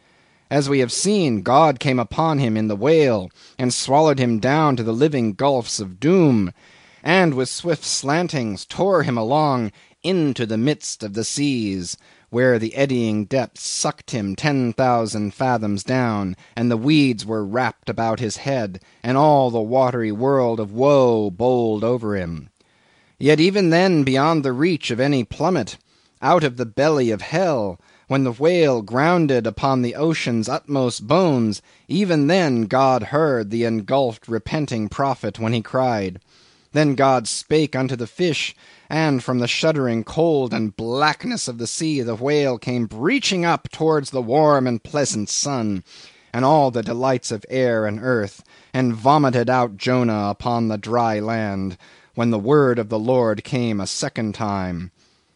As 0.51 0.67
we 0.67 0.79
have 0.79 0.91
seen, 0.91 1.43
God 1.43 1.79
came 1.79 1.99
upon 1.99 2.39
him 2.39 2.57
in 2.57 2.67
the 2.67 2.75
whale, 2.75 3.29
and 3.57 3.73
swallowed 3.73 4.17
him 4.17 4.39
down 4.39 4.75
to 4.75 4.83
the 4.83 4.91
living 4.93 5.33
gulfs 5.33 5.79
of 5.79 5.99
doom, 5.99 6.51
and 7.03 7.35
with 7.35 7.49
swift 7.49 7.83
slantings 7.83 8.65
tore 8.65 9.03
him 9.03 9.17
along 9.17 9.71
into 10.01 10.45
the 10.45 10.57
midst 10.57 11.03
of 11.03 11.13
the 11.13 11.23
seas, 11.23 11.97
where 12.29 12.59
the 12.59 12.75
eddying 12.75 13.25
depths 13.25 13.67
sucked 13.67 14.11
him 14.11 14.35
ten 14.35 14.73
thousand 14.73 15.33
fathoms 15.33 15.83
down, 15.83 16.35
and 16.55 16.69
the 16.69 16.77
weeds 16.77 17.25
were 17.25 17.45
wrapped 17.45 17.89
about 17.89 18.19
his 18.19 18.37
head, 18.37 18.79
and 19.03 19.17
all 19.17 19.49
the 19.49 19.59
watery 19.59 20.11
world 20.11 20.59
of 20.59 20.71
woe 20.71 21.29
bowled 21.29 21.83
over 21.83 22.15
him. 22.15 22.49
Yet 23.17 23.39
even 23.39 23.69
then 23.69 24.03
beyond 24.03 24.43
the 24.43 24.53
reach 24.53 24.91
of 24.91 24.99
any 24.99 25.23
plummet, 25.23 25.77
out 26.21 26.43
of 26.43 26.57
the 26.57 26.65
belly 26.65 27.11
of 27.11 27.21
hell, 27.21 27.79
when 28.07 28.23
the 28.23 28.31
whale 28.31 28.81
grounded 28.81 29.45
upon 29.45 29.81
the 29.81 29.95
ocean's 29.95 30.49
utmost 30.49 31.05
bones, 31.05 31.61
even 31.87 32.27
then 32.27 32.63
God 32.63 33.03
heard 33.03 33.51
the 33.51 33.65
engulfed 33.65 34.27
repenting 34.27 34.89
prophet 34.89 35.37
when 35.37 35.53
he 35.53 35.61
cried. 35.61 36.19
Then 36.71 36.95
God 36.95 37.27
spake 37.27 37.75
unto 37.75 37.95
the 37.95 38.07
fish, 38.07 38.55
and 38.89 39.23
from 39.23 39.37
the 39.37 39.47
shuddering 39.47 40.03
cold 40.03 40.51
and 40.53 40.75
blackness 40.75 41.47
of 41.47 41.59
the 41.59 41.67
sea 41.67 42.01
the 42.01 42.15
whale 42.15 42.57
came 42.57 42.87
breaching 42.87 43.45
up 43.45 43.69
towards 43.69 44.09
the 44.09 44.21
warm 44.21 44.65
and 44.65 44.83
pleasant 44.83 45.29
sun, 45.29 45.83
and 46.33 46.43
all 46.43 46.71
the 46.71 46.81
delights 46.81 47.31
of 47.31 47.45
air 47.49 47.85
and 47.85 47.99
earth, 48.01 48.43
and 48.73 48.95
vomited 48.95 49.49
out 49.49 49.77
Jonah 49.77 50.29
upon 50.29 50.67
the 50.67 50.77
dry 50.77 51.19
land, 51.19 51.77
when 52.15 52.31
the 52.31 52.39
word 52.39 52.79
of 52.79 52.89
the 52.89 52.99
Lord 52.99 53.43
came 53.43 53.79
a 53.79 53.87
second 53.87 54.33
time. 54.33 54.91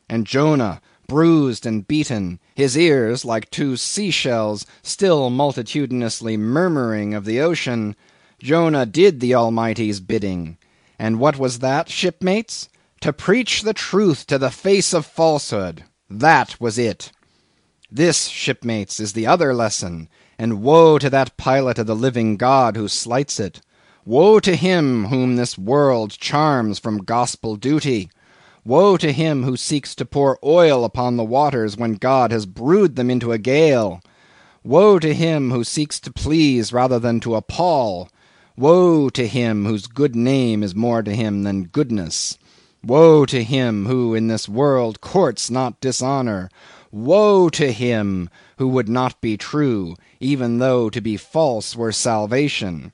And 0.10 0.26
Jonah, 0.26 0.82
bruised 1.08 1.66
and 1.66 1.88
beaten, 1.88 2.39
his 2.56 2.78
ears, 2.78 3.24
like 3.24 3.50
two 3.52 3.78
sea 3.78 4.12
shells, 4.12 4.66
still 4.82 5.30
multitudinously 5.30 6.38
murmuring 6.38 7.13
of 7.13 7.26
the 7.26 7.39
ocean, 7.39 7.96
Jonah 8.39 8.86
did 8.86 9.20
the 9.20 9.36
Almighty's 9.36 10.00
bidding. 10.00 10.58
And 11.00 11.20
what 11.20 11.38
was 11.38 11.60
that, 11.60 11.88
shipmates? 11.89 12.68
To 13.04 13.12
preach 13.12 13.63
the 13.63 13.74
truth 13.74 14.28
to 14.28 14.38
the 14.38 14.50
face 14.50 14.94
of 14.94 15.06
falsehood. 15.06 15.84
That 16.10 16.56
was 16.62 16.78
it. 16.78 17.12
This, 17.92 18.28
shipmates, 18.28 18.98
is 18.98 19.12
the 19.12 19.28
other 19.28 19.54
lesson, 19.54 20.08
and 20.39 20.62
woe 20.63 20.98
to 21.00 21.10
that 21.10 21.36
pilot 21.36 21.78
of 21.78 21.86
the 21.86 21.98
living 21.98 22.38
God 22.38 22.78
who 22.78 22.88
slights 22.88 23.42
it. 23.42 23.60
Woe 24.06 24.39
to 24.39 24.56
him 24.56 25.08
whom 25.08 25.36
this 25.36 25.58
world 25.58 26.12
charms 26.12 26.80
from 26.80 27.00
gospel 27.00 27.58
duty. 27.58 28.10
Woe 28.63 28.96
to 28.96 29.12
him 29.12 29.44
who 29.44 29.58
seeks 29.58 29.94
to 29.96 30.06
pour 30.06 30.39
oil 30.42 30.86
upon 30.86 31.18
the 31.18 31.26
waters 31.26 31.76
when 31.76 31.96
God 31.96 32.32
has 32.32 32.46
brewed 32.46 32.96
them 32.96 33.10
into 33.10 33.34
a 33.34 33.38
gale! 33.38 34.00
Woe 34.63 34.98
to 35.00 35.13
him 35.13 35.52
who 35.52 35.66
seeks 35.66 36.00
to 36.00 36.10
please 36.13 36.72
rather 36.72 37.00
than 37.00 37.20
to 37.20 37.36
appall! 37.36 38.08
Woe 38.56 39.10
to 39.10 39.28
him 39.28 39.66
whose 39.66 39.88
good 39.88 40.16
name 40.16 40.63
is 40.63 40.74
more 40.74 41.04
to 41.04 41.13
him 41.13 41.44
than 41.44 41.66
goodness! 41.66 42.38
Woe 42.86 43.26
to 43.28 43.46
him 43.46 43.86
who 43.86 44.13
in 44.13 44.28
this 44.28 44.50
world 44.50 45.00
courts 45.00 45.50
not 45.50 45.80
dishonor! 45.80 46.50
Woe 46.91 47.48
to 47.48 47.72
him 47.72 48.30
who 48.58 48.67
would 48.67 48.89
not 48.89 49.22
be 49.22 49.38
true, 49.38 49.96
even 50.19 50.58
though 50.58 50.89
to 50.89 51.00
be 51.00 51.15
false 51.15 51.78
were 51.78 51.93
salvation! 51.93 52.91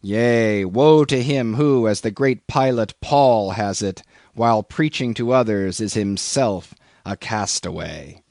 Yea, 0.00 0.64
woe 0.64 1.04
to 1.06 1.20
him 1.20 1.54
who, 1.54 1.88
as 1.88 2.02
the 2.02 2.12
great 2.12 2.46
pilot 2.46 2.94
Paul 3.00 3.50
has 3.50 3.82
it, 3.82 4.04
while 4.34 4.62
preaching 4.62 5.12
to 5.14 5.32
others 5.32 5.80
is 5.80 5.94
himself 5.94 6.72
a 7.04 7.16
castaway. 7.16 8.22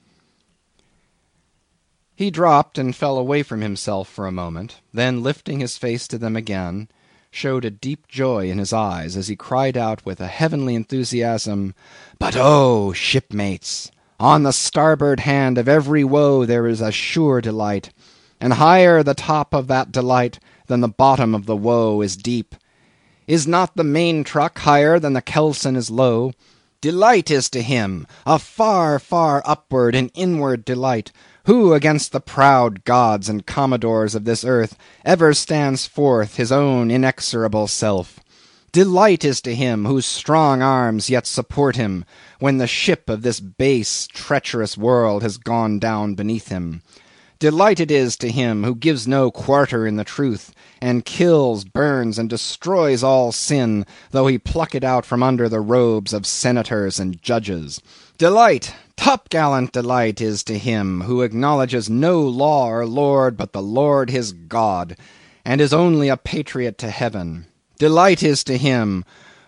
He 2.15 2.31
dropped 2.31 2.77
and 2.77 2.95
fell 2.95 3.17
away 3.17 3.43
from 3.43 3.59
himself 3.59 4.07
for 4.07 4.27
a 4.27 4.31
moment, 4.31 4.79
then 4.93 5.21
lifting 5.21 5.59
his 5.59 5.77
face 5.77 6.07
to 6.07 6.17
them 6.17 6.37
again, 6.37 6.87
showed 7.31 7.63
a 7.63 7.71
deep 7.71 8.07
joy 8.07 8.49
in 8.49 8.57
his 8.57 8.73
eyes 8.73 9.15
as 9.15 9.29
he 9.29 9.35
cried 9.35 9.77
out 9.77 10.05
with 10.05 10.19
a 10.19 10.27
heavenly 10.27 10.75
enthusiasm, 10.75 11.73
"But 12.19 12.35
oh, 12.37 12.91
shipmates! 12.91 13.89
on 14.21 14.43
the 14.43 14.53
starboard 14.53 15.21
hand 15.21 15.57
of 15.57 15.67
every 15.67 16.03
woe 16.03 16.45
there 16.45 16.67
is 16.67 16.79
a 16.79 16.91
sure 16.91 17.41
delight, 17.41 17.89
and 18.39 18.53
higher 18.53 19.01
the 19.01 19.15
top 19.15 19.51
of 19.51 19.65
that 19.65 19.91
delight 19.91 20.37
than 20.67 20.81
the 20.81 20.87
bottom 20.87 21.33
of 21.33 21.47
the 21.47 21.55
woe 21.55 22.01
is 22.01 22.15
deep. 22.15 22.53
Is 23.27 23.47
not 23.47 23.75
the 23.75 23.83
main 23.83 24.23
truck 24.23 24.59
higher 24.59 24.99
than 24.99 25.13
the 25.13 25.23
kelson 25.23 25.75
is 25.75 25.89
low? 25.89 26.33
Delight 26.81 27.31
is 27.31 27.49
to 27.49 27.63
him, 27.63 28.05
a 28.25 28.37
far, 28.37 28.99
far 28.99 29.41
upward 29.43 29.95
and 29.95 30.11
inward 30.13 30.65
delight, 30.65 31.11
who 31.45 31.73
against 31.73 32.11
the 32.11 32.19
proud 32.19 32.83
gods 32.83 33.27
and 33.29 33.45
commodores 33.45 34.15
of 34.15 34.25
this 34.25 34.43
earth 34.43 34.77
ever 35.03 35.33
stands 35.33 35.85
forth 35.85 36.35
his 36.35 36.51
own 36.51 36.91
inexorable 36.91 37.67
self. 37.67 38.19
Delight 38.71 39.25
is 39.25 39.41
to 39.41 39.53
him 39.53 39.85
whose 39.85 40.05
strong 40.05 40.61
arms 40.61 41.09
yet 41.09 41.27
support 41.27 41.75
him, 41.75 42.05
when 42.39 42.57
the 42.57 42.67
ship 42.67 43.09
of 43.09 43.21
this 43.21 43.41
base, 43.41 44.07
treacherous 44.07 44.77
world 44.77 45.23
has 45.23 45.37
gone 45.37 45.77
down 45.77 46.15
beneath 46.15 46.47
him. 46.47 46.81
Delight 47.37 47.79
it 47.79 47.91
is 47.91 48.15
to 48.17 48.29
him 48.29 48.63
who 48.63 48.75
gives 48.75 49.07
no 49.07 49.29
quarter 49.29 49.87
in 49.87 49.97
the 49.97 50.03
truth, 50.03 50.53
and 50.79 51.03
kills, 51.03 51.65
burns, 51.65 52.17
and 52.17 52.29
destroys 52.29 53.03
all 53.03 53.31
sin, 53.31 53.85
though 54.11 54.27
he 54.27 54.37
pluck 54.37 54.73
it 54.73 54.83
out 54.83 55.05
from 55.05 55.21
under 55.21 55.49
the 55.49 55.59
robes 55.59 56.13
of 56.13 56.25
senators 56.25 56.99
and 56.99 57.21
judges. 57.21 57.81
Delight, 58.17 58.73
topgallant 59.01 59.71
delight 59.71 60.21
is 60.21 60.43
to 60.43 60.59
him 60.59 61.01
who 61.01 61.23
acknowledges 61.23 61.89
no 61.89 62.21
law 62.21 62.69
or 62.69 62.85
lord 62.85 63.35
but 63.35 63.51
the 63.51 63.61
Lord 63.61 64.11
his 64.11 64.31
God, 64.31 64.95
and 65.43 65.59
is 65.59 65.73
only 65.73 66.07
a 66.07 66.15
patriot 66.15 66.77
to 66.77 66.91
heaven. 66.91 67.47
Delight 67.79 68.21
is 68.21 68.43
to 68.43 68.59
him 68.59 69.03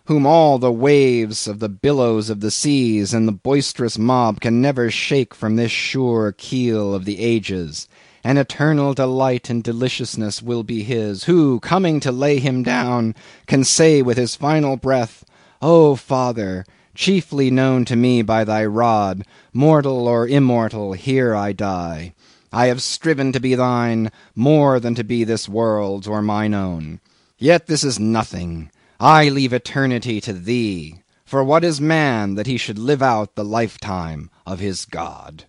whom 0.05 0.25
all 0.25 0.57
the 0.57 0.71
waves 0.71 1.47
of 1.47 1.59
the 1.59 1.69
billows 1.69 2.31
of 2.31 2.39
the 2.39 2.49
seas 2.49 3.13
and 3.13 3.27
the 3.27 3.31
boisterous 3.31 3.95
mob 3.95 4.41
can 4.41 4.59
never 4.59 4.89
shake 4.89 5.35
from 5.35 5.55
this 5.55 5.71
sure 5.71 6.31
keel 6.35 6.91
of 6.95 7.05
the 7.05 7.19
ages. 7.19 7.87
An 8.23 8.37
eternal 8.37 8.95
delight 8.95 9.51
and 9.51 9.63
deliciousness 9.63 10.41
will 10.41 10.63
be 10.63 10.81
his, 10.81 11.25
who, 11.25 11.59
coming 11.59 11.99
to 11.99 12.11
lay 12.11 12.39
him 12.39 12.63
down, 12.63 13.13
can 13.45 13.63
say 13.63 14.01
with 14.01 14.17
his 14.17 14.35
final 14.35 14.77
breath, 14.77 15.23
O 15.61 15.95
Father! 15.95 16.65
Chiefly 16.95 17.49
known 17.49 17.85
to 17.85 17.95
me 17.95 18.21
by 18.21 18.43
thy 18.43 18.65
rod, 18.65 19.25
mortal 19.51 20.07
or 20.07 20.27
immortal, 20.27 20.93
here 20.93 21.35
I 21.35 21.51
die. 21.51 22.13
I 22.51 22.67
have 22.67 22.81
striven 22.81 23.31
to 23.31 23.39
be 23.39 23.55
thine 23.55 24.11
more 24.35 24.79
than 24.79 24.93
to 24.95 25.03
be 25.03 25.23
this 25.23 25.49
world's 25.49 26.07
or 26.07 26.21
mine 26.21 26.53
own. 26.53 26.99
Yet 27.37 27.67
this 27.67 27.83
is 27.83 27.99
nothing. 27.99 28.69
I 28.99 29.29
leave 29.29 29.53
eternity 29.53 30.21
to 30.21 30.33
thee. 30.33 31.01
For 31.25 31.43
what 31.43 31.63
is 31.63 31.81
man 31.81 32.35
that 32.35 32.45
he 32.45 32.57
should 32.57 32.77
live 32.77 33.01
out 33.01 33.35
the 33.35 33.43
lifetime 33.43 34.29
of 34.45 34.59
his 34.59 34.85
God? 34.85 35.45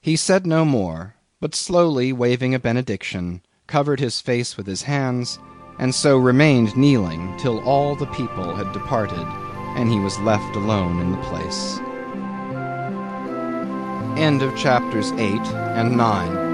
He 0.00 0.14
said 0.14 0.46
no 0.46 0.64
more, 0.64 1.16
but 1.40 1.54
slowly 1.54 2.12
waving 2.12 2.54
a 2.54 2.60
benediction, 2.60 3.42
covered 3.66 3.98
his 3.98 4.20
face 4.20 4.56
with 4.56 4.66
his 4.66 4.82
hands, 4.82 5.38
and 5.78 5.94
so 5.94 6.18
remained 6.18 6.76
kneeling 6.76 7.34
till 7.38 7.60
all 7.60 7.94
the 7.94 8.06
people 8.06 8.54
had 8.54 8.72
departed, 8.72 9.26
and 9.76 9.90
he 9.90 10.00
was 10.00 10.18
left 10.20 10.56
alone 10.56 11.00
in 11.00 11.12
the 11.12 11.22
place. 11.28 11.78
End 14.18 14.42
of 14.42 14.56
chapters 14.56 15.12
8 15.12 15.40
and 15.76 15.96
9. 15.96 16.49